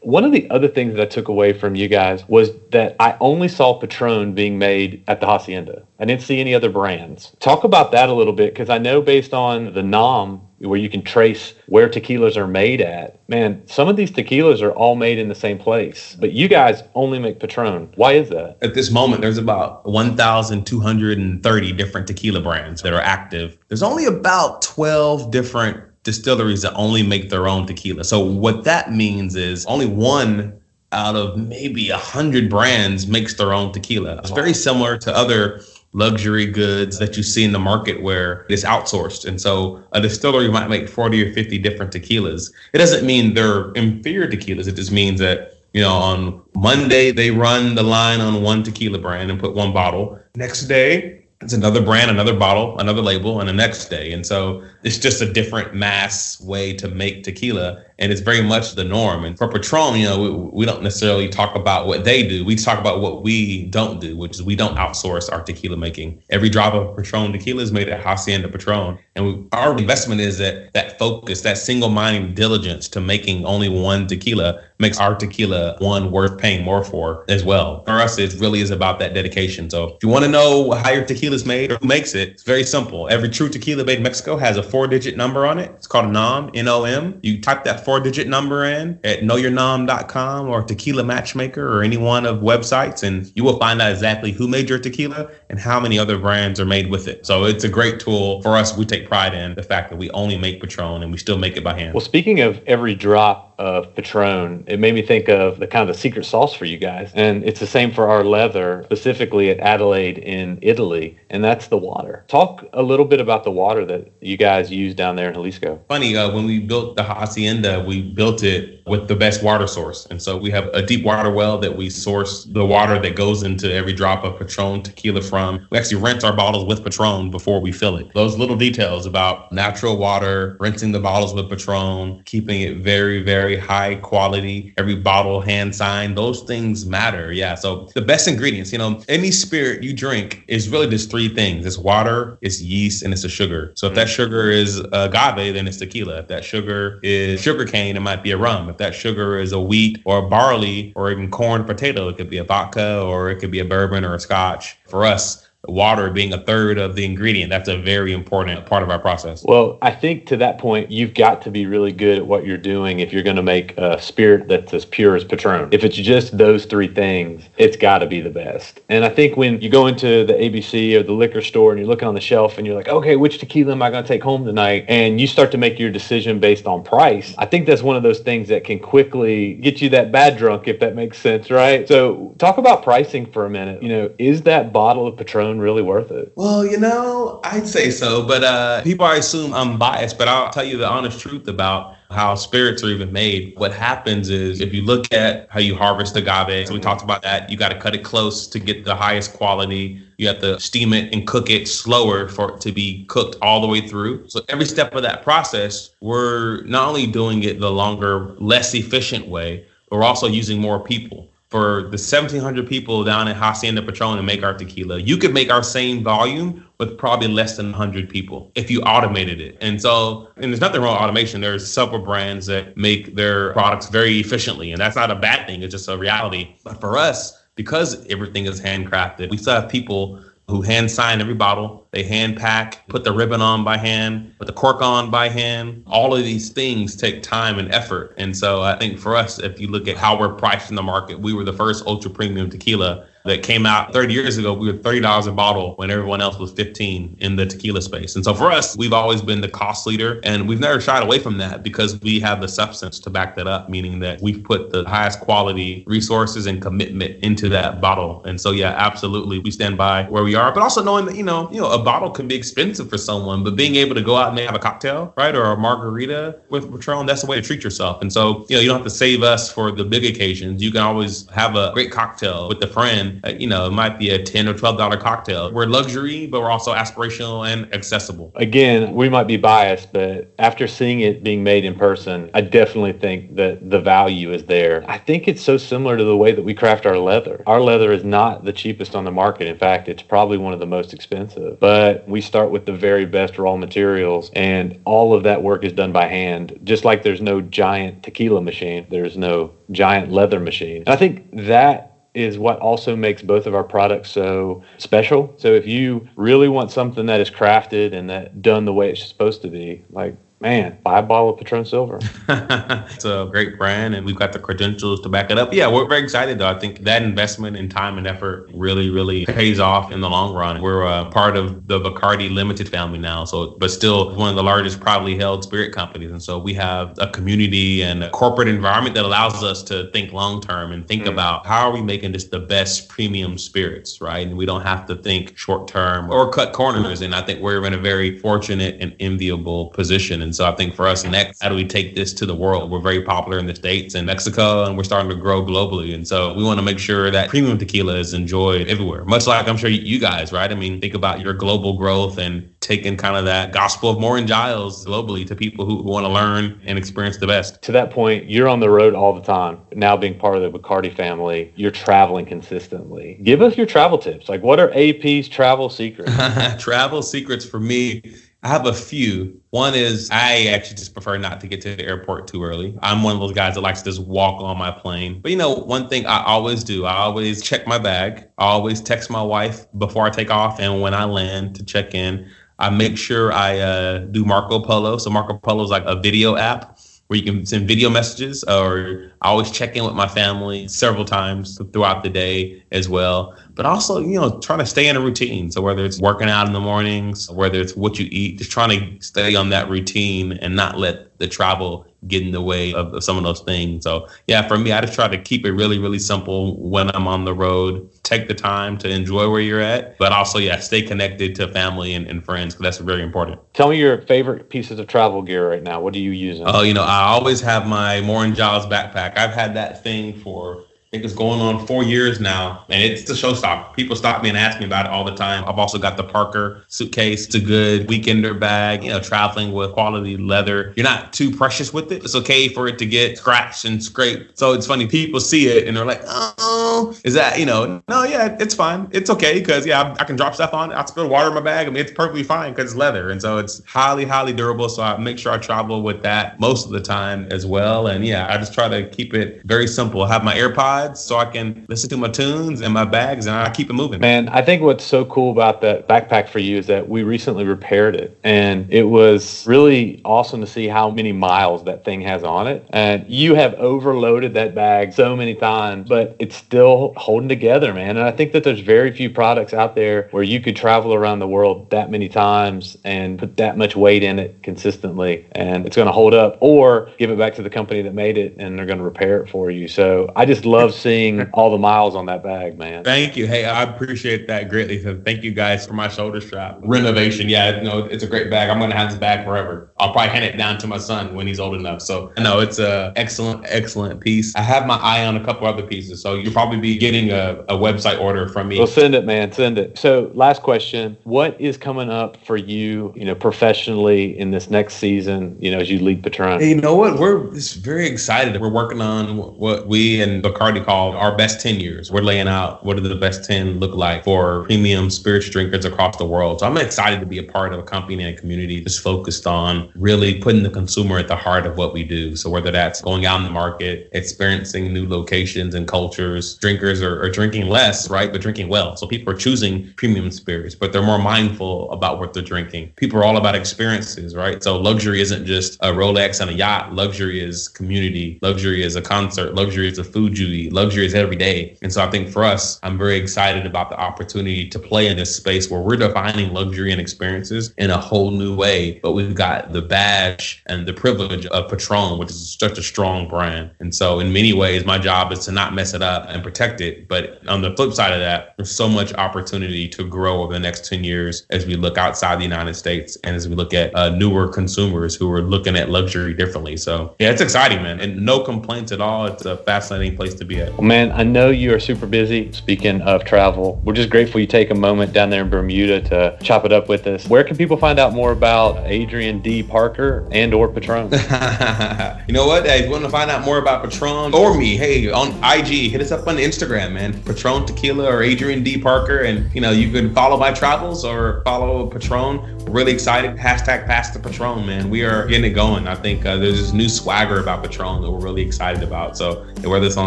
One 0.00 0.24
of 0.24 0.32
the 0.32 0.48
other 0.50 0.68
things 0.68 0.94
that 0.94 1.02
I 1.02 1.06
took 1.06 1.28
away 1.28 1.54
from 1.54 1.74
you 1.74 1.88
guys 1.88 2.28
was 2.28 2.50
that 2.72 2.94
I 3.00 3.16
only 3.20 3.48
saw 3.48 3.78
Patron 3.78 4.34
being 4.34 4.58
made 4.58 5.02
at 5.08 5.20
the 5.20 5.26
Hacienda. 5.26 5.82
I 5.98 6.04
didn't 6.04 6.20
see 6.22 6.40
any 6.40 6.54
other 6.54 6.68
brands. 6.68 7.32
Talk 7.40 7.64
about 7.64 7.90
that 7.92 8.10
a 8.10 8.12
little 8.12 8.34
bit 8.34 8.52
because 8.52 8.68
I 8.68 8.76
know 8.76 9.00
based 9.00 9.32
on 9.32 9.72
the 9.72 9.82
NOM, 9.82 10.42
where 10.58 10.78
you 10.78 10.88
can 10.88 11.02
trace 11.02 11.54
where 11.66 11.88
tequilas 11.88 12.36
are 12.36 12.46
made 12.46 12.80
at, 12.80 13.18
man, 13.28 13.62
some 13.66 13.88
of 13.88 13.96
these 13.96 14.10
tequilas 14.10 14.62
are 14.62 14.72
all 14.72 14.94
made 14.94 15.18
in 15.18 15.28
the 15.28 15.34
same 15.34 15.58
place, 15.58 16.16
but 16.20 16.32
you 16.32 16.48
guys 16.48 16.82
only 16.94 17.18
make 17.18 17.40
Patron. 17.40 17.90
Why 17.96 18.12
is 18.12 18.28
that? 18.30 18.56
At 18.62 18.74
this 18.74 18.90
moment, 18.90 19.22
there's 19.22 19.38
about 19.38 19.84
1,230 19.86 21.72
different 21.72 22.06
tequila 22.06 22.40
brands 22.40 22.82
that 22.82 22.92
are 22.92 23.00
active. 23.00 23.56
There's 23.68 23.82
only 23.82 24.06
about 24.06 24.62
12 24.62 25.30
different 25.30 25.82
distilleries 26.04 26.62
that 26.62 26.74
only 26.74 27.02
make 27.02 27.30
their 27.30 27.48
own 27.48 27.66
tequila. 27.66 28.04
So 28.04 28.20
what 28.20 28.64
that 28.64 28.92
means 28.92 29.34
is 29.34 29.66
only 29.66 29.86
one 29.86 30.60
out 30.92 31.16
of 31.16 31.36
maybe 31.36 31.90
a 31.90 31.96
hundred 31.96 32.48
brands 32.48 33.06
makes 33.06 33.34
their 33.34 33.52
own 33.52 33.72
tequila. 33.72 34.18
It's 34.18 34.30
very 34.30 34.54
similar 34.54 34.96
to 34.98 35.16
other 35.16 35.60
luxury 35.92 36.46
goods 36.46 36.98
that 36.98 37.16
you 37.16 37.22
see 37.22 37.44
in 37.44 37.52
the 37.52 37.58
market 37.58 38.02
where 38.02 38.46
it's 38.48 38.64
outsourced. 38.64 39.24
And 39.24 39.40
so 39.40 39.82
a 39.92 40.00
distillery 40.00 40.48
might 40.48 40.68
make 40.68 40.88
40 40.88 41.30
or 41.30 41.32
50 41.32 41.58
different 41.58 41.92
tequilas. 41.92 42.52
It 42.72 42.78
doesn't 42.78 43.04
mean 43.04 43.34
they're 43.34 43.72
inferior 43.72 44.28
tequilas. 44.28 44.68
It 44.68 44.76
just 44.76 44.92
means 44.92 45.20
that, 45.20 45.54
you 45.72 45.80
know, 45.80 45.94
on 45.94 46.42
Monday 46.54 47.10
they 47.10 47.30
run 47.30 47.74
the 47.74 47.82
line 47.82 48.20
on 48.20 48.42
one 48.42 48.62
tequila 48.62 48.98
brand 48.98 49.30
and 49.30 49.40
put 49.40 49.54
one 49.54 49.72
bottle. 49.72 50.18
Next 50.36 50.64
day 50.64 51.23
it's 51.44 51.52
another 51.52 51.82
brand, 51.82 52.10
another 52.10 52.34
bottle, 52.34 52.78
another 52.78 53.02
label, 53.02 53.38
and 53.38 53.48
the 53.48 53.52
next 53.52 53.88
day. 53.88 54.12
And 54.12 54.26
so 54.26 54.64
it's 54.82 54.98
just 54.98 55.20
a 55.20 55.30
different 55.30 55.74
mass 55.74 56.40
way 56.40 56.72
to 56.74 56.88
make 56.88 57.22
tequila 57.22 57.84
and 57.98 58.10
it's 58.12 58.20
very 58.20 58.42
much 58.42 58.74
the 58.74 58.84
norm. 58.84 59.24
And 59.24 59.36
for 59.38 59.48
Patron, 59.48 59.96
you 59.96 60.06
know, 60.06 60.20
we, 60.20 60.30
we 60.30 60.66
don't 60.66 60.82
necessarily 60.82 61.28
talk 61.28 61.54
about 61.54 61.86
what 61.86 62.04
they 62.04 62.26
do. 62.26 62.44
We 62.44 62.56
talk 62.56 62.78
about 62.78 63.00
what 63.00 63.22
we 63.22 63.66
don't 63.66 64.00
do, 64.00 64.16
which 64.16 64.32
is 64.32 64.42
we 64.42 64.56
don't 64.56 64.76
outsource 64.76 65.32
our 65.32 65.42
tequila 65.42 65.76
making. 65.76 66.22
Every 66.30 66.48
drop 66.48 66.74
of 66.74 66.96
Patron 66.96 67.32
tequila 67.32 67.62
is 67.62 67.72
made 67.72 67.88
at 67.88 68.00
Hacienda 68.04 68.48
Patron, 68.48 68.98
and 69.16 69.26
we, 69.26 69.46
our 69.52 69.76
investment 69.76 70.20
is 70.20 70.38
that 70.38 70.72
that 70.74 70.98
focus, 70.98 71.42
that 71.42 71.58
single-minded 71.58 72.34
diligence 72.34 72.88
to 72.88 73.00
making 73.00 73.44
only 73.44 73.68
one 73.68 74.06
tequila 74.06 74.60
makes 74.78 74.98
our 74.98 75.14
tequila 75.14 75.76
one 75.78 76.10
worth 76.10 76.38
paying 76.38 76.64
more 76.64 76.82
for 76.82 77.24
as 77.28 77.44
well. 77.44 77.84
For 77.84 78.00
us, 78.00 78.18
it 78.18 78.34
really 78.40 78.60
is 78.60 78.70
about 78.70 78.98
that 78.98 79.14
dedication. 79.14 79.70
So 79.70 79.90
if 79.90 80.02
you 80.02 80.08
want 80.08 80.24
to 80.24 80.30
know 80.30 80.72
how 80.72 80.90
your 80.90 81.04
tequila 81.04 81.36
is 81.36 81.46
made 81.46 81.72
or 81.72 81.76
who 81.76 81.86
makes 81.86 82.14
it, 82.14 82.30
it's 82.30 82.42
very 82.42 82.64
simple. 82.64 83.08
Every 83.08 83.28
true 83.28 83.48
tequila 83.48 83.84
made 83.84 83.98
in 83.98 84.02
Mexico 84.02 84.36
has 84.36 84.56
a 84.56 84.62
four-digit 84.62 85.16
number 85.16 85.46
on 85.46 85.58
it. 85.58 85.70
It's 85.76 85.86
called 85.86 86.06
a 86.06 86.10
NOM, 86.10 86.50
N-O-M. 86.54 87.20
You 87.22 87.40
type 87.40 87.64
that 87.64 87.83
four 87.84 88.00
digit 88.00 88.28
number 88.28 88.64
in 88.64 88.98
at 89.04 89.20
knowyournom.com 89.20 90.48
or 90.48 90.62
Tequila 90.62 91.04
Matchmaker 91.04 91.66
or 91.76 91.82
any 91.82 91.96
one 91.96 92.26
of 92.26 92.38
websites, 92.38 93.02
and 93.02 93.30
you 93.34 93.44
will 93.44 93.58
find 93.58 93.80
out 93.80 93.92
exactly 93.92 94.32
who 94.32 94.48
made 94.48 94.68
your 94.68 94.78
tequila 94.78 95.30
and 95.50 95.58
how 95.58 95.78
many 95.78 95.98
other 95.98 96.18
brands 96.18 96.58
are 96.58 96.64
made 96.64 96.90
with 96.90 97.08
it. 97.08 97.24
So 97.26 97.44
it's 97.44 97.64
a 97.64 97.68
great 97.68 98.00
tool 98.00 98.42
for 98.42 98.56
us. 98.56 98.76
We 98.76 98.84
take 98.84 99.08
pride 99.08 99.34
in 99.34 99.54
the 99.54 99.62
fact 99.62 99.90
that 99.90 99.96
we 99.96 100.10
only 100.10 100.38
make 100.38 100.60
Patron 100.60 101.02
and 101.02 101.12
we 101.12 101.18
still 101.18 101.38
make 101.38 101.56
it 101.56 101.64
by 101.64 101.78
hand. 101.78 101.94
Well, 101.94 102.04
speaking 102.04 102.40
of 102.40 102.60
every 102.66 102.94
drop 102.94 103.53
of 103.58 103.94
Patron, 103.94 104.64
it 104.66 104.80
made 104.80 104.94
me 104.94 105.02
think 105.02 105.28
of 105.28 105.58
the 105.58 105.66
kind 105.66 105.88
of 105.88 105.94
the 105.94 106.00
secret 106.00 106.24
sauce 106.24 106.54
for 106.54 106.64
you 106.64 106.78
guys. 106.78 107.12
And 107.14 107.44
it's 107.44 107.60
the 107.60 107.66
same 107.66 107.92
for 107.92 108.08
our 108.08 108.24
leather, 108.24 108.82
specifically 108.84 109.50
at 109.50 109.60
Adelaide 109.60 110.18
in 110.18 110.58
Italy, 110.62 111.18
and 111.30 111.42
that's 111.44 111.68
the 111.68 111.76
water. 111.76 112.24
Talk 112.28 112.64
a 112.72 112.82
little 112.82 113.04
bit 113.04 113.20
about 113.20 113.44
the 113.44 113.50
water 113.50 113.84
that 113.86 114.12
you 114.20 114.36
guys 114.36 114.70
use 114.70 114.94
down 114.94 115.16
there 115.16 115.28
in 115.28 115.34
Jalisco. 115.34 115.80
Funny, 115.88 116.16
uh, 116.16 116.32
when 116.32 116.44
we 116.46 116.60
built 116.60 116.96
the 116.96 117.02
Hacienda, 117.02 117.84
we 117.86 118.02
built 118.02 118.42
it 118.42 118.82
with 118.86 119.08
the 119.08 119.16
best 119.16 119.42
water 119.42 119.66
source. 119.66 120.06
And 120.10 120.20
so 120.20 120.36
we 120.36 120.50
have 120.50 120.66
a 120.68 120.82
deep 120.82 121.04
water 121.04 121.30
well 121.30 121.58
that 121.58 121.76
we 121.76 121.88
source 121.90 122.44
the 122.44 122.64
water 122.64 122.98
that 123.00 123.16
goes 123.16 123.42
into 123.42 123.72
every 123.72 123.92
drop 123.92 124.24
of 124.24 124.38
Patron 124.38 124.82
tequila 124.82 125.22
from. 125.22 125.66
We 125.70 125.78
actually 125.78 126.02
rinse 126.02 126.24
our 126.24 126.34
bottles 126.34 126.64
with 126.64 126.84
Patron 126.84 127.30
before 127.30 127.60
we 127.60 127.72
fill 127.72 127.96
it. 127.96 128.12
Those 128.14 128.36
little 128.36 128.56
details 128.56 129.06
about 129.06 129.50
natural 129.52 129.96
water, 129.96 130.56
rinsing 130.60 130.92
the 130.92 131.00
bottles 131.00 131.34
with 131.34 131.48
Patron, 131.48 132.22
keeping 132.24 132.60
it 132.62 132.78
very, 132.78 133.22
very 133.22 133.43
very 133.44 133.58
high 133.58 133.94
quality, 133.96 134.72
every 134.78 134.96
bottle 134.96 135.38
hand 135.42 135.76
signed. 135.76 136.16
Those 136.16 136.40
things 136.42 136.86
matter. 136.86 137.30
Yeah. 137.30 137.54
So 137.56 137.90
the 137.94 138.00
best 138.00 138.26
ingredients, 138.26 138.72
you 138.72 138.78
know, 138.78 139.02
any 139.06 139.30
spirit 139.30 139.82
you 139.82 139.92
drink 139.92 140.44
is 140.48 140.70
really 140.70 140.88
just 140.88 141.10
three 141.10 141.28
things. 141.28 141.66
It's 141.66 141.76
water, 141.76 142.38
it's 142.40 142.62
yeast, 142.62 143.02
and 143.02 143.12
it's 143.12 143.24
a 143.24 143.28
sugar. 143.28 143.72
So 143.74 143.86
if 143.88 143.94
that 143.96 144.06
mm. 144.06 144.16
sugar 144.16 144.50
is 144.50 144.80
agave, 144.92 145.52
then 145.52 145.68
it's 145.68 145.76
tequila. 145.76 146.20
If 146.20 146.28
that 146.28 146.42
sugar 146.42 147.00
is 147.02 147.38
sugar 147.38 147.66
cane, 147.66 147.96
it 147.98 148.00
might 148.00 148.22
be 148.22 148.30
a 148.30 148.38
rum. 148.38 148.70
If 148.70 148.78
that 148.78 148.94
sugar 148.94 149.36
is 149.36 149.52
a 149.52 149.60
wheat 149.60 150.00
or 150.06 150.18
a 150.24 150.28
barley 150.28 150.94
or 150.96 151.10
even 151.10 151.30
corn 151.30 151.64
potato, 151.64 152.08
it 152.08 152.16
could 152.16 152.30
be 152.30 152.38
a 152.38 152.44
vodka 152.44 153.02
or 153.02 153.28
it 153.28 153.40
could 153.40 153.50
be 153.50 153.60
a 153.60 153.64
bourbon 153.64 154.06
or 154.06 154.14
a 154.14 154.20
scotch. 154.20 154.78
For 154.86 155.04
us, 155.04 155.46
water 155.66 156.10
being 156.10 156.32
a 156.32 156.38
third 156.38 156.78
of 156.78 156.94
the 156.94 157.04
ingredient. 157.04 157.50
That's 157.50 157.68
a 157.68 157.78
very 157.78 158.12
important 158.12 158.66
part 158.66 158.82
of 158.82 158.90
our 158.90 158.98
process. 158.98 159.44
Well, 159.44 159.78
I 159.82 159.90
think 159.90 160.26
to 160.26 160.36
that 160.38 160.58
point, 160.58 160.90
you've 160.90 161.14
got 161.14 161.42
to 161.42 161.50
be 161.50 161.66
really 161.66 161.92
good 161.92 162.18
at 162.18 162.26
what 162.26 162.46
you're 162.46 162.56
doing 162.58 163.00
if 163.00 163.12
you're 163.12 163.22
going 163.22 163.36
to 163.36 163.42
make 163.42 163.76
a 163.78 164.00
spirit 164.00 164.48
that's 164.48 164.74
as 164.74 164.84
pure 164.84 165.16
as 165.16 165.24
Patron. 165.24 165.68
If 165.72 165.84
it's 165.84 165.96
just 165.96 166.36
those 166.36 166.64
three 166.64 166.88
things, 166.88 167.44
it's 167.56 167.76
got 167.76 167.98
to 167.98 168.06
be 168.06 168.20
the 168.20 168.30
best. 168.30 168.80
And 168.88 169.04
I 169.04 169.08
think 169.08 169.36
when 169.36 169.60
you 169.60 169.68
go 169.68 169.86
into 169.86 170.24
the 170.24 170.34
ABC 170.34 170.94
or 170.98 171.02
the 171.02 171.12
liquor 171.12 171.40
store 171.42 171.72
and 171.72 171.78
you're 171.78 171.88
looking 171.88 172.08
on 172.08 172.14
the 172.14 172.20
shelf 172.20 172.58
and 172.58 172.66
you're 172.66 172.76
like, 172.76 172.88
okay, 172.88 173.16
which 173.16 173.38
tequila 173.38 173.72
am 173.72 173.82
I 173.82 173.90
going 173.90 174.04
to 174.04 174.08
take 174.08 174.22
home 174.22 174.44
tonight? 174.44 174.84
And 174.88 175.20
you 175.20 175.26
start 175.26 175.50
to 175.52 175.58
make 175.58 175.78
your 175.78 175.90
decision 175.90 176.40
based 176.40 176.66
on 176.66 176.82
price. 176.82 177.34
I 177.38 177.46
think 177.46 177.66
that's 177.66 177.82
one 177.82 177.96
of 177.96 178.02
those 178.02 178.20
things 178.20 178.48
that 178.48 178.64
can 178.64 178.78
quickly 178.78 179.54
get 179.54 179.80
you 179.80 179.88
that 179.90 180.12
bad 180.12 180.36
drunk, 180.36 180.68
if 180.68 180.80
that 180.80 180.94
makes 180.94 181.18
sense, 181.18 181.50
right? 181.50 181.86
So 181.88 182.34
talk 182.38 182.58
about 182.58 182.82
pricing 182.82 183.30
for 183.32 183.46
a 183.46 183.50
minute. 183.50 183.82
You 183.82 183.88
know, 183.88 184.10
is 184.18 184.42
that 184.42 184.72
bottle 184.72 185.06
of 185.06 185.16
Patron 185.16 185.53
really 185.58 185.82
worth 185.82 186.10
it? 186.10 186.32
Well, 186.36 186.64
you 186.64 186.78
know, 186.78 187.40
I'd 187.44 187.66
say 187.66 187.90
so, 187.90 188.26
but 188.26 188.44
uh, 188.44 188.82
people 188.82 189.06
I 189.06 189.16
assume 189.16 189.52
I'm 189.54 189.78
biased, 189.78 190.18
but 190.18 190.28
I'll 190.28 190.50
tell 190.50 190.64
you 190.64 190.76
the 190.76 190.88
honest 190.88 191.20
truth 191.20 191.48
about 191.48 191.96
how 192.10 192.34
spirits 192.34 192.82
are 192.84 192.88
even 192.88 193.12
made. 193.12 193.54
What 193.56 193.72
happens 193.72 194.30
is 194.30 194.60
if 194.60 194.72
you 194.72 194.82
look 194.82 195.12
at 195.12 195.48
how 195.50 195.60
you 195.60 195.74
harvest 195.74 196.16
agave, 196.16 196.68
so 196.68 196.74
we 196.74 196.80
talked 196.80 197.02
about 197.02 197.22
that, 197.22 197.50
you 197.50 197.56
got 197.56 197.70
to 197.70 197.78
cut 197.78 197.94
it 197.94 198.04
close 198.04 198.46
to 198.46 198.58
get 198.58 198.84
the 198.84 198.94
highest 198.94 199.34
quality. 199.34 200.00
You 200.16 200.28
have 200.28 200.40
to 200.40 200.60
steam 200.60 200.92
it 200.92 201.12
and 201.12 201.26
cook 201.26 201.50
it 201.50 201.66
slower 201.66 202.28
for 202.28 202.54
it 202.54 202.60
to 202.62 202.72
be 202.72 203.04
cooked 203.06 203.36
all 203.42 203.60
the 203.60 203.66
way 203.66 203.80
through. 203.80 204.28
So 204.28 204.42
every 204.48 204.66
step 204.66 204.94
of 204.94 205.02
that 205.02 205.22
process, 205.22 205.90
we're 206.00 206.62
not 206.62 206.88
only 206.88 207.06
doing 207.06 207.42
it 207.42 207.60
the 207.60 207.70
longer, 207.70 208.34
less 208.38 208.74
efficient 208.74 209.26
way, 209.26 209.66
but 209.90 209.96
we're 209.96 210.04
also 210.04 210.28
using 210.28 210.60
more 210.60 210.78
people 210.80 211.28
for 211.54 211.82
the 211.82 211.90
1,700 211.90 212.66
people 212.66 213.04
down 213.04 213.28
at 213.28 213.36
Hacienda 213.36 213.80
Patron 213.80 214.16
to 214.16 214.24
make 214.24 214.42
our 214.42 214.54
tequila, 214.54 214.98
you 214.98 215.16
could 215.16 215.32
make 215.32 215.52
our 215.52 215.62
same 215.62 216.02
volume 216.02 216.66
with 216.80 216.98
probably 216.98 217.28
less 217.28 217.56
than 217.56 217.66
100 217.66 218.08
people 218.08 218.50
if 218.56 218.72
you 218.72 218.82
automated 218.82 219.40
it. 219.40 219.56
And 219.60 219.80
so, 219.80 220.28
and 220.34 220.50
there's 220.50 220.60
nothing 220.60 220.80
wrong 220.80 220.94
with 220.94 221.02
automation. 221.02 221.40
There's 221.40 221.72
several 221.72 222.00
brands 222.00 222.46
that 222.46 222.76
make 222.76 223.14
their 223.14 223.52
products 223.52 223.88
very 223.88 224.18
efficiently, 224.18 224.72
and 224.72 224.80
that's 224.80 224.96
not 224.96 225.12
a 225.12 225.14
bad 225.14 225.46
thing. 225.46 225.62
It's 225.62 225.70
just 225.70 225.88
a 225.88 225.96
reality. 225.96 226.56
But 226.64 226.80
for 226.80 226.98
us, 226.98 227.40
because 227.54 228.04
everything 228.06 228.46
is 228.46 228.60
handcrafted, 228.60 229.30
we 229.30 229.36
still 229.36 229.54
have 229.54 229.68
people 229.68 230.23
who 230.48 230.60
hand 230.60 230.90
sign 230.90 231.20
every 231.20 231.34
bottle. 231.34 231.86
They 231.90 232.02
hand 232.02 232.36
pack, 232.36 232.86
put 232.88 233.04
the 233.04 233.12
ribbon 233.12 233.40
on 233.40 233.64
by 233.64 233.78
hand, 233.78 234.34
put 234.38 234.46
the 234.46 234.52
cork 234.52 234.82
on 234.82 235.10
by 235.10 235.28
hand. 235.28 235.82
All 235.86 236.14
of 236.14 236.22
these 236.22 236.50
things 236.50 236.96
take 236.96 237.22
time 237.22 237.58
and 237.58 237.72
effort. 237.72 238.14
And 238.18 238.36
so 238.36 238.62
I 238.62 238.78
think 238.78 238.98
for 238.98 239.16
us, 239.16 239.38
if 239.38 239.58
you 239.58 239.68
look 239.68 239.88
at 239.88 239.96
how 239.96 240.18
we're 240.18 240.34
priced 240.34 240.68
in 240.68 240.76
the 240.76 240.82
market, 240.82 241.18
we 241.20 241.32
were 241.32 241.44
the 241.44 241.52
first 241.52 241.86
ultra 241.86 242.10
premium 242.10 242.50
tequila 242.50 243.06
that 243.24 243.42
came 243.42 243.64
out 243.64 243.92
30 243.92 244.12
years 244.12 244.36
ago, 244.36 244.52
we 244.52 244.70
were 244.70 244.78
$30 244.78 245.26
a 245.26 245.32
bottle 245.32 245.74
when 245.76 245.90
everyone 245.90 246.20
else 246.20 246.38
was 246.38 246.52
15 246.52 247.16
in 247.20 247.36
the 247.36 247.46
tequila 247.46 247.80
space. 247.80 248.16
And 248.16 248.24
so 248.24 248.34
for 248.34 248.52
us, 248.52 248.76
we've 248.76 248.92
always 248.92 249.22
been 249.22 249.40
the 249.40 249.48
cost 249.48 249.86
leader 249.86 250.20
and 250.24 250.46
we've 250.46 250.60
never 250.60 250.78
shied 250.78 251.02
away 251.02 251.18
from 251.18 251.38
that 251.38 251.62
because 251.62 251.98
we 252.02 252.20
have 252.20 252.42
the 252.42 252.48
substance 252.48 253.00
to 253.00 253.08
back 253.08 253.34
that 253.36 253.46
up, 253.46 253.70
meaning 253.70 253.98
that 254.00 254.20
we've 254.20 254.44
put 254.44 254.70
the 254.70 254.84
highest 254.84 255.20
quality 255.20 255.84
resources 255.86 256.44
and 256.44 256.60
commitment 256.60 257.22
into 257.24 257.48
that 257.48 257.80
bottle. 257.80 258.22
And 258.24 258.38
so 258.38 258.50
yeah, 258.50 258.74
absolutely 258.76 259.38
we 259.38 259.50
stand 259.50 259.78
by 259.78 260.04
where 260.04 260.22
we 260.22 260.34
are, 260.34 260.52
but 260.52 260.62
also 260.62 260.84
knowing 260.84 261.06
that, 261.06 261.16
you 261.16 261.24
know, 261.24 261.50
you 261.50 261.62
know, 261.62 261.70
a 261.70 261.82
bottle 261.82 262.10
can 262.10 262.28
be 262.28 262.34
expensive 262.34 262.90
for 262.90 262.98
someone, 262.98 263.42
but 263.42 263.56
being 263.56 263.76
able 263.76 263.94
to 263.94 264.02
go 264.02 264.16
out 264.16 264.28
and 264.28 264.38
have 264.40 264.54
a 264.54 264.58
cocktail, 264.58 265.14
right? 265.16 265.34
Or 265.34 265.44
a 265.44 265.56
margarita 265.56 266.40
with 266.50 266.70
Patron, 266.70 267.06
that's 267.06 267.22
the 267.22 267.26
way 267.26 267.36
to 267.36 267.42
treat 267.42 267.64
yourself. 267.64 268.02
And 268.02 268.12
so, 268.12 268.44
you 268.50 268.56
know, 268.56 268.60
you 268.60 268.68
don't 268.68 268.78
have 268.78 268.84
to 268.84 268.90
save 268.90 269.22
us 269.22 269.50
for 269.50 269.72
the 269.72 269.84
big 269.84 270.04
occasions. 270.04 270.62
You 270.62 270.70
can 270.70 270.82
always 270.82 271.26
have 271.30 271.56
a 271.56 271.72
great 271.72 271.90
cocktail 271.90 272.48
with 272.50 272.62
a 272.62 272.66
friend 272.66 273.13
uh, 273.24 273.30
you 273.30 273.46
know, 273.46 273.66
it 273.66 273.70
might 273.72 273.98
be 273.98 274.10
a 274.10 274.22
10 274.22 274.48
or 274.48 274.54
$12 274.54 275.00
cocktail. 275.00 275.52
We're 275.52 275.66
luxury, 275.66 276.26
but 276.26 276.40
we're 276.40 276.50
also 276.50 276.74
aspirational 276.74 277.46
and 277.46 277.72
accessible. 277.74 278.32
Again, 278.34 278.94
we 278.94 279.08
might 279.08 279.26
be 279.26 279.36
biased, 279.36 279.92
but 279.92 280.32
after 280.38 280.66
seeing 280.66 281.00
it 281.00 281.22
being 281.22 281.44
made 281.44 281.64
in 281.64 281.74
person, 281.74 282.30
I 282.34 282.40
definitely 282.40 282.92
think 282.92 283.36
that 283.36 283.70
the 283.70 283.80
value 283.80 284.32
is 284.32 284.44
there. 284.44 284.84
I 284.88 284.98
think 284.98 285.28
it's 285.28 285.42
so 285.42 285.56
similar 285.56 285.96
to 285.96 286.04
the 286.04 286.16
way 286.16 286.32
that 286.32 286.42
we 286.42 286.54
craft 286.54 286.86
our 286.86 286.98
leather. 286.98 287.42
Our 287.46 287.60
leather 287.60 287.92
is 287.92 288.04
not 288.04 288.44
the 288.44 288.52
cheapest 288.52 288.94
on 288.94 289.04
the 289.04 289.10
market. 289.10 289.48
In 289.48 289.58
fact, 289.58 289.88
it's 289.88 290.02
probably 290.02 290.38
one 290.38 290.52
of 290.52 290.60
the 290.60 290.66
most 290.66 290.92
expensive, 290.92 291.60
but 291.60 292.08
we 292.08 292.20
start 292.20 292.50
with 292.50 292.66
the 292.66 292.72
very 292.72 293.04
best 293.04 293.38
raw 293.38 293.56
materials 293.56 294.30
and 294.34 294.80
all 294.84 295.14
of 295.14 295.22
that 295.24 295.42
work 295.42 295.64
is 295.64 295.72
done 295.72 295.92
by 295.92 296.06
hand. 296.06 296.58
Just 296.64 296.84
like 296.84 297.02
there's 297.02 297.20
no 297.20 297.40
giant 297.40 298.02
tequila 298.02 298.40
machine, 298.40 298.86
there's 298.90 299.16
no 299.16 299.52
giant 299.70 300.10
leather 300.10 300.40
machine. 300.40 300.78
And 300.78 300.88
I 300.88 300.96
think 300.96 301.28
that 301.46 301.93
is 302.14 302.38
what 302.38 302.58
also 302.60 302.94
makes 302.94 303.22
both 303.22 303.46
of 303.46 303.54
our 303.54 303.64
products 303.64 304.10
so 304.10 304.62
special. 304.78 305.34
So 305.36 305.52
if 305.52 305.66
you 305.66 306.08
really 306.16 306.48
want 306.48 306.70
something 306.70 307.06
that 307.06 307.20
is 307.20 307.30
crafted 307.30 307.92
and 307.92 308.08
that 308.08 308.40
done 308.40 308.64
the 308.64 308.72
way 308.72 308.90
it's 308.90 309.04
supposed 309.06 309.42
to 309.42 309.48
be, 309.48 309.84
like 309.90 310.16
man, 310.40 310.78
buy 310.82 310.98
a 310.98 311.02
bottle 311.02 311.30
of 311.30 311.38
Patron 311.38 311.64
Silver. 311.64 311.98
it's 312.28 313.04
a 313.04 313.28
great 313.30 313.56
brand, 313.58 313.94
and 313.94 314.04
we've 314.04 314.16
got 314.16 314.32
the 314.32 314.38
credentials 314.38 315.00
to 315.00 315.08
back 315.08 315.30
it 315.30 315.38
up. 315.38 315.52
Yeah, 315.52 315.70
we're 315.70 315.86
very 315.86 316.02
excited 316.02 316.38
though. 316.38 316.48
I 316.48 316.58
think 316.58 316.80
that 316.80 317.02
investment 317.02 317.56
in 317.56 317.68
time 317.68 317.98
and 317.98 318.06
effort 318.06 318.50
really, 318.52 318.90
really 318.90 319.26
pays 319.26 319.58
off 319.58 319.90
in 319.90 320.00
the 320.00 320.10
long 320.10 320.34
run. 320.34 320.60
We're 320.60 320.82
a 320.82 321.06
part 321.06 321.36
of 321.36 321.66
the 321.66 321.80
Bacardi 321.80 322.32
Limited 322.32 322.68
family 322.68 322.98
now, 322.98 323.24
so 323.24 323.56
but 323.58 323.70
still 323.70 324.14
one 324.14 324.28
of 324.28 324.36
the 324.36 324.42
largest 324.42 324.80
privately 324.80 325.16
held 325.16 325.44
spirit 325.44 325.72
companies, 325.72 326.10
and 326.10 326.22
so 326.22 326.38
we 326.38 326.52
have 326.54 326.94
a 326.98 327.08
community 327.08 327.82
and 327.82 328.04
a 328.04 328.10
corporate 328.10 328.48
environment 328.48 328.94
that 328.96 329.04
allows 329.04 329.42
us 329.42 329.62
to 329.64 329.90
think 329.92 330.12
long 330.12 330.40
term 330.40 330.72
and 330.72 330.86
think 330.86 331.04
mm. 331.04 331.08
about 331.08 331.46
how 331.46 331.68
are 331.68 331.72
we 331.72 331.80
making 331.80 332.12
this 332.12 332.24
the 332.24 332.38
best 332.40 332.88
premium 332.88 333.38
spirits, 333.38 334.00
right? 334.00 334.26
And 334.26 334.36
we 334.36 334.46
don't 334.46 334.62
have 334.62 334.86
to 334.86 334.96
think 334.96 335.36
short 335.36 335.68
term 335.68 336.10
or 336.10 336.30
cut 336.30 336.52
corners. 336.52 337.00
And 337.00 337.14
I 337.14 337.22
think 337.22 337.40
we're 337.40 337.64
in 337.64 337.74
a 337.74 337.78
very 337.78 338.18
fortunate 338.18 338.76
and 338.80 338.94
enviable 339.00 339.66
position. 339.68 340.22
And 340.24 340.34
so 340.34 340.46
I 340.46 340.54
think 340.56 340.74
for 340.74 340.88
us 340.88 341.04
next, 341.04 341.42
how 341.42 341.50
do 341.50 341.54
we 341.54 341.66
take 341.66 341.94
this 341.94 342.12
to 342.14 342.26
the 342.26 342.34
world? 342.34 342.70
We're 342.70 342.80
very 342.80 343.02
popular 343.02 343.38
in 343.38 343.46
the 343.46 343.54
States 343.54 343.94
and 343.94 344.06
Mexico, 344.06 344.64
and 344.64 344.76
we're 344.76 344.84
starting 344.84 345.10
to 345.10 345.14
grow 345.14 345.42
globally. 345.42 345.94
And 345.94 346.08
so 346.08 346.34
we 346.34 346.42
want 346.42 346.58
to 346.58 346.64
make 346.64 346.78
sure 346.78 347.10
that 347.10 347.28
premium 347.28 347.58
tequila 347.58 347.96
is 347.96 348.14
enjoyed 348.14 348.66
everywhere, 348.68 349.04
much 349.04 349.26
like 349.26 349.46
I'm 349.46 349.56
sure 349.56 349.70
you 349.70 350.00
guys, 350.00 350.32
right? 350.32 350.50
I 350.50 350.54
mean, 350.54 350.80
think 350.80 350.94
about 350.94 351.20
your 351.20 351.34
global 351.34 351.74
growth 351.74 352.18
and 352.18 352.50
taking 352.60 352.96
kind 352.96 353.16
of 353.16 353.26
that 353.26 353.52
gospel 353.52 353.90
of 353.90 354.00
Moore 354.00 354.16
and 354.16 354.26
Giles 354.26 354.86
globally 354.86 355.26
to 355.26 355.36
people 355.36 355.66
who, 355.66 355.82
who 355.82 355.90
want 355.90 356.04
to 356.04 356.08
learn 356.08 356.58
and 356.64 356.78
experience 356.78 357.18
the 357.18 357.26
best. 357.26 357.60
To 357.62 357.72
that 357.72 357.90
point, 357.90 358.30
you're 358.30 358.48
on 358.48 358.60
the 358.60 358.70
road 358.70 358.94
all 358.94 359.12
the 359.12 359.20
time. 359.20 359.60
Now 359.74 359.96
being 359.96 360.18
part 360.18 360.36
of 360.36 360.42
the 360.42 360.58
Bacardi 360.58 360.94
family, 360.94 361.52
you're 361.56 361.70
traveling 361.70 362.24
consistently. 362.24 363.20
Give 363.22 363.42
us 363.42 363.56
your 363.56 363.66
travel 363.66 363.98
tips. 363.98 364.28
Like 364.28 364.42
what 364.42 364.58
are 364.58 364.72
AP's 364.74 365.28
travel 365.28 365.68
secrets? 365.68 366.12
travel 366.58 367.02
secrets 367.02 367.44
for 367.44 367.60
me 367.60 368.02
I 368.44 368.48
have 368.48 368.66
a 368.66 368.74
few. 368.74 369.40
One 369.50 369.74
is 369.74 370.10
I 370.12 370.48
actually 370.48 370.76
just 370.76 370.92
prefer 370.92 371.16
not 371.16 371.40
to 371.40 371.46
get 371.46 371.62
to 371.62 371.74
the 371.76 371.82
airport 371.82 372.28
too 372.28 372.44
early. 372.44 372.78
I'm 372.82 373.02
one 373.02 373.14
of 373.14 373.20
those 373.20 373.32
guys 373.32 373.54
that 373.54 373.62
likes 373.62 373.80
to 373.80 373.90
just 373.90 374.02
walk 374.02 374.42
on 374.42 374.58
my 374.58 374.70
plane. 374.70 375.20
But 375.22 375.30
you 375.30 375.38
know, 375.38 375.54
one 375.54 375.88
thing 375.88 376.04
I 376.04 376.22
always 376.24 376.62
do, 376.62 376.84
I 376.84 376.96
always 376.96 377.42
check 377.42 377.66
my 377.66 377.78
bag. 377.78 378.28
I 378.36 378.44
always 378.44 378.82
text 378.82 379.08
my 379.08 379.22
wife 379.22 379.66
before 379.78 380.04
I 380.04 380.10
take 380.10 380.30
off 380.30 380.60
and 380.60 380.82
when 380.82 380.92
I 380.92 381.04
land 381.04 381.56
to 381.56 381.64
check 381.64 381.94
in. 381.94 382.30
I 382.58 382.68
make 382.68 382.98
sure 382.98 383.32
I 383.32 383.58
uh, 383.58 383.98
do 384.00 384.26
Marco 384.26 384.60
Polo. 384.60 384.98
So 384.98 385.08
Marco 385.08 385.38
Polo 385.38 385.64
is 385.64 385.70
like 385.70 385.84
a 385.86 385.96
video 385.96 386.36
app 386.36 386.73
where 387.08 387.18
you 387.18 387.24
can 387.24 387.44
send 387.44 387.68
video 387.68 387.90
messages 387.90 388.44
or 388.44 389.10
I 389.20 389.28
always 389.28 389.50
check 389.50 389.76
in 389.76 389.84
with 389.84 389.94
my 389.94 390.08
family 390.08 390.68
several 390.68 391.04
times 391.04 391.60
throughout 391.72 392.02
the 392.02 392.10
day 392.10 392.62
as 392.72 392.88
well 392.88 393.36
but 393.54 393.66
also, 393.66 394.00
you 394.00 394.20
know, 394.20 394.38
trying 394.40 394.58
to 394.58 394.66
stay 394.66 394.88
in 394.88 394.96
a 394.96 395.00
routine. 395.00 395.50
So 395.50 395.60
whether 395.60 395.84
it's 395.84 396.00
working 396.00 396.28
out 396.28 396.46
in 396.46 396.52
the 396.52 396.60
mornings, 396.60 397.30
whether 397.30 397.60
it's 397.60 397.76
what 397.76 397.98
you 397.98 398.08
eat, 398.10 398.38
just 398.38 398.50
trying 398.50 398.98
to 398.98 399.04
stay 399.04 399.34
on 399.34 399.50
that 399.50 399.68
routine 399.68 400.32
and 400.32 400.56
not 400.56 400.78
let 400.78 401.16
the 401.18 401.28
travel 401.28 401.86
get 402.08 402.22
in 402.22 402.32
the 402.32 402.42
way 402.42 402.74
of, 402.74 403.02
some 403.02 403.16
of 403.16 403.22
those 403.22 403.40
things. 403.40 403.84
So 403.84 404.08
yeah, 404.26 404.46
for 404.46 404.58
me, 404.58 404.72
I 404.72 404.80
just 404.80 404.94
try 404.94 405.08
to 405.08 405.18
keep 405.18 405.46
it 405.46 405.52
really, 405.52 405.78
really 405.78 405.98
simple 405.98 406.56
when 406.56 406.94
I'm 406.94 407.06
on 407.06 407.24
the 407.24 407.34
road. 407.34 407.88
Take 408.04 408.28
the 408.28 408.34
time 408.34 408.78
to 408.78 408.88
enjoy 408.88 409.30
where 409.30 409.40
you're 409.40 409.60
at, 409.60 409.98
but 409.98 410.12
also 410.12 410.38
yeah, 410.38 410.60
stay 410.60 410.82
connected 410.82 411.34
to 411.36 411.48
family 411.48 411.94
and, 411.94 412.06
and 412.06 412.24
friends 412.24 412.54
because 412.54 412.76
that's 412.76 412.78
very 412.78 413.02
important. 413.02 413.40
Tell 413.54 413.70
me 413.70 413.78
your 413.78 414.02
favorite 414.02 414.50
pieces 414.50 414.78
of 414.78 414.86
travel 414.86 415.22
gear 415.22 415.48
right 415.48 415.62
now. 415.62 415.80
What 415.80 415.94
are 415.94 415.98
you 415.98 416.10
using? 416.10 416.44
Oh, 416.46 416.62
you 416.62 416.74
know, 416.74 416.82
I 416.82 417.04
always 417.04 417.40
have 417.40 417.66
my 417.66 418.02
Moore 418.02 418.24
and 418.24 418.36
Giles 418.36 418.66
backpack. 418.66 419.18
I've 419.18 419.32
had 419.32 419.56
that 419.56 419.82
thing 419.82 420.20
for 420.20 420.64
think 420.94 421.04
it's 421.04 421.14
going 421.14 421.40
on 421.40 421.66
four 421.66 421.82
years 421.82 422.20
now, 422.20 422.64
and 422.68 422.80
it's 422.80 423.10
a 423.10 423.14
showstopper. 423.14 423.74
People 423.74 423.96
stop 423.96 424.22
me 424.22 424.28
and 424.28 424.38
ask 424.38 424.60
me 424.60 424.66
about 424.66 424.86
it 424.86 424.92
all 424.92 425.02
the 425.02 425.14
time. 425.14 425.42
I've 425.44 425.58
also 425.58 425.76
got 425.76 425.96
the 425.96 426.04
Parker 426.04 426.62
suitcase. 426.68 427.26
It's 427.26 427.34
a 427.34 427.40
good 427.40 427.88
weekender 427.88 428.38
bag. 428.38 428.84
You 428.84 428.90
know, 428.90 429.00
traveling 429.00 429.52
with 429.52 429.72
quality 429.72 430.16
leather. 430.16 430.72
You're 430.76 430.84
not 430.84 431.12
too 431.12 431.32
precious 431.32 431.72
with 431.72 431.90
it. 431.90 432.04
It's 432.04 432.14
okay 432.14 432.46
for 432.46 432.68
it 432.68 432.78
to 432.78 432.86
get 432.86 433.18
scratched 433.18 433.64
and 433.64 433.82
scraped. 433.82 434.38
So 434.38 434.52
it's 434.52 434.68
funny. 434.68 434.86
People 434.86 435.18
see 435.18 435.48
it 435.48 435.66
and 435.66 435.76
they're 435.76 435.84
like, 435.84 436.02
"Oh, 436.04 436.96
is 437.02 437.14
that 437.14 437.40
you 437.40 437.46
know?" 437.46 437.82
No, 437.88 438.04
yeah, 438.04 438.36
it's 438.38 438.54
fine. 438.54 438.86
It's 438.92 439.10
okay 439.10 439.40
because 439.40 439.66
yeah, 439.66 439.82
I, 439.82 440.02
I, 440.02 440.04
can 440.04 440.14
drop 440.14 440.36
stuff 440.36 440.54
on 440.54 440.70
it. 440.70 440.76
I 440.76 440.84
spill 440.84 441.08
water 441.08 441.26
in 441.26 441.34
my 441.34 441.40
bag. 441.40 441.66
I 441.66 441.70
mean, 441.70 441.82
it's 441.82 441.90
perfectly 441.90 442.22
fine 442.22 442.52
because 442.52 442.70
it's 442.70 442.78
leather, 442.78 443.10
and 443.10 443.20
so 443.20 443.38
it's 443.38 443.64
highly, 443.66 444.04
highly 444.04 444.32
durable. 444.32 444.68
So 444.68 444.84
I 444.84 444.96
make 444.96 445.18
sure 445.18 445.32
I 445.32 445.38
travel 445.38 445.82
with 445.82 446.04
that 446.04 446.38
most 446.38 446.66
of 446.66 446.70
the 446.70 446.80
time 446.80 447.26
as 447.32 447.44
well. 447.44 447.88
And 447.88 448.06
yeah, 448.06 448.32
I 448.32 448.36
just 448.38 448.54
try 448.54 448.68
to 448.68 448.88
keep 448.90 449.12
it 449.12 449.42
very 449.44 449.66
simple. 449.66 450.02
I 450.02 450.12
have 450.12 450.22
my 450.22 450.36
AirPods 450.36 450.83
so 450.92 451.16
I 451.16 451.24
can 451.24 451.66
listen 451.68 451.88
to 451.90 451.96
my 451.96 452.08
tunes 452.08 452.60
and 452.60 452.72
my 452.72 452.84
bags 452.84 453.26
and 453.26 453.34
I 453.34 453.50
keep 453.50 453.70
it 453.70 453.72
moving. 453.72 454.00
Man, 454.00 454.28
I 454.28 454.42
think 454.42 454.62
what's 454.62 454.84
so 454.84 455.04
cool 455.04 455.32
about 455.32 455.60
that 455.62 455.88
backpack 455.88 456.28
for 456.28 456.38
you 456.38 456.58
is 456.58 456.66
that 456.66 456.88
we 456.88 457.02
recently 457.02 457.44
repaired 457.44 457.96
it 457.96 458.18
and 458.22 458.70
it 458.70 458.84
was 458.84 459.46
really 459.46 460.00
awesome 460.04 460.40
to 460.40 460.46
see 460.46 460.68
how 460.68 460.90
many 460.90 461.12
miles 461.12 461.64
that 461.64 461.84
thing 461.84 462.00
has 462.02 462.22
on 462.22 462.46
it. 462.46 462.66
And 462.70 463.08
you 463.08 463.34
have 463.34 463.54
overloaded 463.54 464.34
that 464.34 464.54
bag 464.54 464.92
so 464.92 465.16
many 465.16 465.34
times, 465.34 465.88
but 465.88 466.16
it's 466.18 466.36
still 466.36 466.92
holding 466.96 467.28
together, 467.28 467.72
man. 467.72 467.96
And 467.96 468.06
I 468.06 468.12
think 468.12 468.32
that 468.32 468.44
there's 468.44 468.60
very 468.60 468.92
few 468.92 469.10
products 469.10 469.54
out 469.54 469.74
there 469.74 470.08
where 470.10 470.22
you 470.22 470.40
could 470.40 470.56
travel 470.56 470.94
around 470.94 471.18
the 471.18 471.28
world 471.28 471.70
that 471.70 471.90
many 471.90 472.08
times 472.08 472.76
and 472.84 473.18
put 473.18 473.36
that 473.36 473.56
much 473.56 473.76
weight 473.76 474.02
in 474.02 474.18
it 474.18 474.42
consistently 474.42 475.26
and 475.32 475.66
it's 475.66 475.76
going 475.76 475.86
to 475.86 475.92
hold 475.92 476.14
up 476.14 476.36
or 476.40 476.90
give 476.98 477.10
it 477.10 477.18
back 477.18 477.34
to 477.34 477.42
the 477.42 477.50
company 477.50 477.82
that 477.82 477.94
made 477.94 478.18
it 478.18 478.34
and 478.38 478.58
they're 478.58 478.66
going 478.66 478.78
to 478.78 478.84
repair 478.84 479.22
it 479.22 479.28
for 479.28 479.50
you. 479.50 479.68
So 479.68 480.12
I 480.16 480.24
just 480.26 480.44
love 480.44 480.73
seeing 480.74 481.28
all 481.32 481.50
the 481.50 481.58
miles 481.58 481.94
on 481.94 482.06
that 482.06 482.22
bag, 482.22 482.58
man. 482.58 482.84
Thank 482.84 483.16
you. 483.16 483.26
Hey, 483.26 483.44
I 483.44 483.62
appreciate 483.62 484.26
that 484.28 484.48
greatly. 484.48 484.82
So 484.82 485.00
thank 485.04 485.22
you 485.22 485.32
guys 485.32 485.66
for 485.66 485.72
my 485.72 485.88
shoulder 485.88 486.20
strap 486.20 486.58
renovation. 486.62 487.28
Yeah, 487.28 487.62
no, 487.62 487.80
it's 487.84 488.02
a 488.02 488.06
great 488.06 488.30
bag. 488.30 488.50
I'm 488.50 488.58
going 488.58 488.70
to 488.70 488.76
have 488.76 488.90
this 488.90 488.98
bag 488.98 489.24
forever. 489.24 489.70
I'll 489.78 489.92
probably 489.92 490.10
hand 490.10 490.24
it 490.24 490.36
down 490.36 490.58
to 490.58 490.66
my 490.66 490.78
son 490.78 491.14
when 491.14 491.26
he's 491.26 491.40
old 491.40 491.54
enough. 491.56 491.82
So 491.82 492.12
no, 492.18 492.40
it's 492.40 492.58
a 492.58 492.92
excellent, 492.96 493.44
excellent 493.48 494.00
piece. 494.00 494.34
I 494.36 494.40
have 494.40 494.66
my 494.66 494.76
eye 494.76 495.04
on 495.06 495.16
a 495.16 495.24
couple 495.24 495.46
other 495.46 495.62
pieces. 495.62 496.02
So 496.02 496.14
you'll 496.14 496.32
probably 496.32 496.58
be 496.58 496.76
getting 496.78 497.10
a, 497.10 497.44
a 497.48 497.56
website 497.56 498.00
order 498.00 498.28
from 498.28 498.48
me. 498.48 498.58
Well, 498.58 498.66
send 498.66 498.94
it, 498.94 499.04
man. 499.04 499.32
Send 499.32 499.58
it. 499.58 499.78
So 499.78 500.10
last 500.14 500.42
question. 500.42 500.96
What 501.04 501.40
is 501.40 501.56
coming 501.56 501.90
up 501.90 502.16
for 502.24 502.36
you, 502.36 502.92
you 502.96 503.04
know, 503.04 503.14
professionally 503.14 504.18
in 504.18 504.30
this 504.30 504.50
next 504.50 504.74
season, 504.74 505.36
you 505.40 505.50
know, 505.50 505.58
as 505.58 505.70
you 505.70 505.78
lead 505.78 506.02
Patron? 506.02 506.40
Hey, 506.40 506.50
you 506.50 506.60
know 506.60 506.74
what? 506.74 506.98
We're 506.98 507.30
very 507.60 507.86
excited. 507.86 508.40
We're 508.40 508.48
working 508.48 508.80
on 508.80 509.16
what 509.16 509.66
we 509.66 510.00
and 510.00 510.22
Bacardi 510.22 510.63
call 510.64 510.96
our 510.96 511.16
best 511.16 511.40
10 511.40 511.60
years. 511.60 511.90
We're 511.90 512.02
laying 512.02 512.28
out 512.28 512.64
what 512.64 512.76
do 512.76 512.82
the 512.82 512.94
best 512.94 513.24
10 513.24 513.60
look 513.60 513.74
like 513.74 514.04
for 514.04 514.44
premium 514.44 514.90
spirits 514.90 515.28
drinkers 515.30 515.64
across 515.64 515.96
the 515.96 516.04
world. 516.04 516.40
So 516.40 516.46
I'm 516.46 516.56
excited 516.56 517.00
to 517.00 517.06
be 517.06 517.18
a 517.18 517.22
part 517.22 517.52
of 517.52 517.58
a 517.58 517.62
company 517.62 518.02
and 518.02 518.16
a 518.16 518.20
community 518.20 518.60
that's 518.60 518.78
focused 518.78 519.26
on 519.26 519.70
really 519.74 520.20
putting 520.20 520.42
the 520.42 520.50
consumer 520.50 520.98
at 520.98 521.08
the 521.08 521.16
heart 521.16 521.46
of 521.46 521.56
what 521.56 521.72
we 521.72 521.84
do. 521.84 522.16
So 522.16 522.30
whether 522.30 522.50
that's 522.50 522.80
going 522.80 523.06
out 523.06 523.18
in 523.18 523.24
the 523.24 523.30
market, 523.30 523.88
experiencing 523.92 524.72
new 524.72 524.88
locations 524.88 525.54
and 525.54 525.66
cultures, 525.66 526.36
drinkers 526.36 526.82
are, 526.82 527.02
are 527.02 527.10
drinking 527.10 527.48
less, 527.48 527.90
right? 527.90 528.10
But 528.10 528.20
drinking 528.20 528.48
well. 528.48 528.76
So 528.76 528.86
people 528.86 529.12
are 529.12 529.16
choosing 529.16 529.72
premium 529.76 530.10
spirits, 530.10 530.54
but 530.54 530.72
they're 530.72 530.82
more 530.82 530.98
mindful 530.98 531.70
about 531.70 531.98
what 531.98 532.12
they're 532.14 532.22
drinking. 532.22 532.72
People 532.76 532.98
are 532.98 533.04
all 533.04 533.16
about 533.16 533.34
experiences, 533.34 534.14
right? 534.14 534.42
So 534.42 534.58
luxury 534.58 535.00
isn't 535.00 535.26
just 535.26 535.56
a 535.60 535.68
Rolex 535.68 536.20
and 536.20 536.30
a 536.30 536.34
yacht. 536.34 536.72
Luxury 536.72 537.20
is 537.22 537.48
community. 537.48 538.18
Luxury 538.22 538.62
is 538.62 538.76
a 538.76 538.82
concert. 538.82 539.34
Luxury 539.34 539.68
is 539.68 539.78
a 539.78 539.84
food 539.84 540.18
you 540.18 540.28
eat. 540.28 540.43
Luxury 540.50 540.86
is 540.86 540.94
every 540.94 541.16
day. 541.16 541.56
And 541.62 541.72
so 541.72 541.82
I 541.82 541.90
think 541.90 542.08
for 542.08 542.24
us, 542.24 542.58
I'm 542.62 542.78
very 542.78 542.96
excited 542.96 543.46
about 543.46 543.70
the 543.70 543.78
opportunity 543.78 544.48
to 544.48 544.58
play 544.58 544.86
in 544.86 544.96
this 544.96 545.14
space 545.14 545.50
where 545.50 545.60
we're 545.60 545.76
defining 545.76 546.32
luxury 546.32 546.72
and 546.72 546.80
experiences 546.80 547.52
in 547.58 547.70
a 547.70 547.78
whole 547.78 548.10
new 548.10 548.34
way. 548.34 548.80
But 548.82 548.92
we've 548.92 549.14
got 549.14 549.52
the 549.52 549.62
badge 549.62 550.42
and 550.46 550.66
the 550.66 550.72
privilege 550.72 551.26
of 551.26 551.50
Patron, 551.50 551.98
which 551.98 552.10
is 552.10 552.36
such 552.38 552.58
a 552.58 552.62
strong 552.62 553.08
brand. 553.08 553.50
And 553.60 553.74
so 553.74 554.00
in 554.00 554.12
many 554.12 554.32
ways, 554.32 554.64
my 554.64 554.78
job 554.78 555.12
is 555.12 555.20
to 555.20 555.32
not 555.32 555.54
mess 555.54 555.74
it 555.74 555.82
up 555.82 556.06
and 556.08 556.22
protect 556.22 556.60
it. 556.60 556.88
But 556.88 557.26
on 557.28 557.42
the 557.42 557.54
flip 557.56 557.72
side 557.72 557.92
of 557.92 558.00
that, 558.00 558.34
there's 558.36 558.50
so 558.50 558.68
much 558.68 558.92
opportunity 558.94 559.68
to 559.68 559.84
grow 559.84 560.22
over 560.22 560.32
the 560.32 560.38
next 560.38 560.68
10 560.68 560.84
years 560.84 561.26
as 561.30 561.46
we 561.46 561.56
look 561.56 561.78
outside 561.78 562.18
the 562.18 562.24
United 562.24 562.54
States 562.54 562.96
and 563.04 563.16
as 563.16 563.28
we 563.28 563.34
look 563.34 563.54
at 563.54 563.74
uh, 563.74 563.90
newer 563.90 564.28
consumers 564.28 564.94
who 564.94 565.10
are 565.10 565.22
looking 565.22 565.56
at 565.56 565.70
luxury 565.70 566.14
differently. 566.14 566.56
So 566.56 566.94
yeah, 566.98 567.10
it's 567.10 567.20
exciting, 567.20 567.62
man. 567.62 567.80
And 567.80 568.04
no 568.04 568.20
complaints 568.20 568.72
at 568.72 568.80
all. 568.80 569.06
It's 569.06 569.24
a 569.24 569.36
fascinating 569.38 569.96
place 569.96 570.14
to 570.14 570.24
be 570.24 570.33
Well, 570.42 570.62
man, 570.62 570.92
I 570.92 571.02
know 571.02 571.30
you 571.30 571.54
are 571.54 571.60
super 571.60 571.86
busy. 571.86 572.32
Speaking 572.32 572.80
of 572.82 573.04
travel, 573.04 573.60
we're 573.64 573.74
just 573.74 573.90
grateful 573.90 574.20
you 574.20 574.26
take 574.26 574.50
a 574.50 574.54
moment 574.54 574.92
down 574.92 575.10
there 575.10 575.22
in 575.22 575.30
Bermuda 575.30 575.80
to 575.82 576.18
chop 576.22 576.44
it 576.44 576.52
up 576.52 576.68
with 576.68 576.86
us. 576.86 577.06
Where 577.08 577.24
can 577.24 577.36
people 577.36 577.56
find 577.56 577.78
out 577.78 577.92
more 577.92 578.12
about 578.12 578.58
Adrian 578.66 579.20
D. 579.20 579.42
Parker 579.42 580.08
and 580.12 580.34
or 580.34 580.48
Patron? 580.48 580.84
you 582.06 582.14
know 582.14 582.26
what? 582.26 582.46
Hey, 582.46 582.60
if 582.60 582.66
you 582.66 582.70
want 582.70 582.84
to 582.84 582.90
find 582.90 583.10
out 583.10 583.24
more 583.24 583.38
about 583.38 583.62
Patron 583.62 584.14
or 584.14 584.36
me, 584.36 584.56
hey, 584.56 584.90
on 584.90 585.08
IG, 585.24 585.70
hit 585.70 585.80
us 585.80 585.92
up 585.92 586.06
on 586.06 586.16
Instagram, 586.16 586.72
man. 586.72 587.00
Patron 587.02 587.46
Tequila 587.46 587.86
or 587.86 588.02
Adrian 588.02 588.42
D. 588.42 588.58
Parker. 588.58 589.00
And, 589.00 589.32
you 589.34 589.40
know, 589.40 589.50
you 589.50 589.70
can 589.70 589.94
follow 589.94 590.16
my 590.16 590.32
travels 590.32 590.84
or 590.84 591.22
follow 591.24 591.66
Patron. 591.66 592.33
Really 592.48 592.72
excited. 592.72 593.16
Hashtag 593.16 593.66
Pass 593.66 593.90
the 593.90 593.98
Patron, 593.98 594.46
man. 594.46 594.70
We 594.70 594.84
are 594.84 595.06
getting 595.06 595.24
it 595.24 595.34
going. 595.34 595.66
I 595.66 595.74
think 595.74 596.04
uh, 596.06 596.18
there's 596.18 596.40
this 596.40 596.52
new 596.52 596.68
swagger 596.68 597.20
about 597.20 597.42
Patron 597.42 597.82
that 597.82 597.90
we're 597.90 597.98
really 597.98 598.22
excited 598.22 598.62
about. 598.62 598.96
So 598.96 599.24
whether 599.42 599.66
it's 599.66 599.76
on 599.76 599.86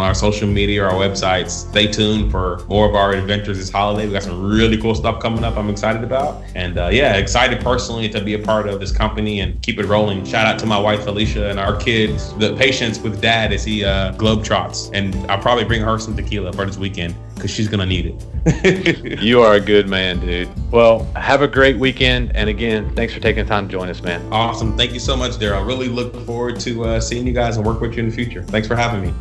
our 0.00 0.14
social 0.14 0.48
media 0.48 0.84
or 0.84 0.88
our 0.88 0.94
websites, 0.94 1.50
stay 1.70 1.86
tuned 1.86 2.30
for 2.30 2.64
more 2.68 2.88
of 2.88 2.94
our 2.94 3.12
adventures 3.12 3.58
this 3.58 3.70
holiday. 3.70 4.06
We 4.06 4.12
got 4.12 4.24
some 4.24 4.44
really 4.44 4.76
cool 4.76 4.94
stuff 4.94 5.22
coming 5.22 5.44
up. 5.44 5.56
I'm 5.56 5.70
excited 5.70 6.02
about. 6.02 6.42
And 6.54 6.78
uh, 6.78 6.88
yeah, 6.92 7.16
excited 7.16 7.60
personally 7.60 8.08
to 8.10 8.20
be 8.22 8.34
a 8.34 8.38
part 8.38 8.68
of 8.68 8.80
this 8.80 8.92
company 8.92 9.40
and 9.40 9.60
keep 9.62 9.78
it 9.78 9.86
rolling. 9.86 10.24
Shout 10.24 10.46
out 10.46 10.58
to 10.58 10.66
my 10.66 10.78
wife 10.78 11.04
Felicia 11.04 11.48
and 11.50 11.58
our 11.58 11.76
kids, 11.76 12.34
the 12.38 12.54
patience 12.56 12.98
with 12.98 13.20
dad 13.22 13.52
as 13.52 13.64
he 13.64 13.84
uh, 13.84 14.12
globe 14.12 14.44
trots. 14.44 14.90
And 14.90 15.14
I'll 15.30 15.40
probably 15.40 15.64
bring 15.64 15.82
her 15.82 15.98
some 15.98 16.16
tequila 16.16 16.52
for 16.52 16.66
this 16.66 16.76
weekend 16.76 17.14
because 17.38 17.50
she's 17.50 17.68
gonna 17.68 17.86
need 17.86 18.14
it. 18.44 19.20
you 19.22 19.40
are 19.40 19.54
a 19.54 19.60
good 19.60 19.88
man, 19.88 20.20
dude. 20.20 20.48
Well, 20.70 21.04
have 21.14 21.42
a 21.42 21.48
great 21.48 21.78
weekend, 21.78 22.34
and 22.36 22.50
again, 22.50 22.94
thanks 22.94 23.14
for 23.14 23.20
taking 23.20 23.44
the 23.44 23.48
time 23.48 23.68
to 23.68 23.72
join 23.72 23.88
us, 23.88 24.02
man. 24.02 24.20
Awesome. 24.32 24.76
Thank 24.76 24.92
you 24.92 25.00
so 25.00 25.16
much, 25.16 25.32
Daryl. 25.32 25.62
I 25.62 25.62
really 25.62 25.88
look 25.88 26.14
forward 26.26 26.60
to 26.60 26.84
uh, 26.84 27.00
seeing 27.00 27.26
you 27.26 27.32
guys 27.32 27.56
and 27.56 27.64
work 27.64 27.80
with 27.80 27.94
you 27.94 28.02
in 28.02 28.10
the 28.10 28.14
future. 28.14 28.42
Thanks 28.42 28.68
for 28.68 28.76
having 28.76 29.02
me. 29.02 29.14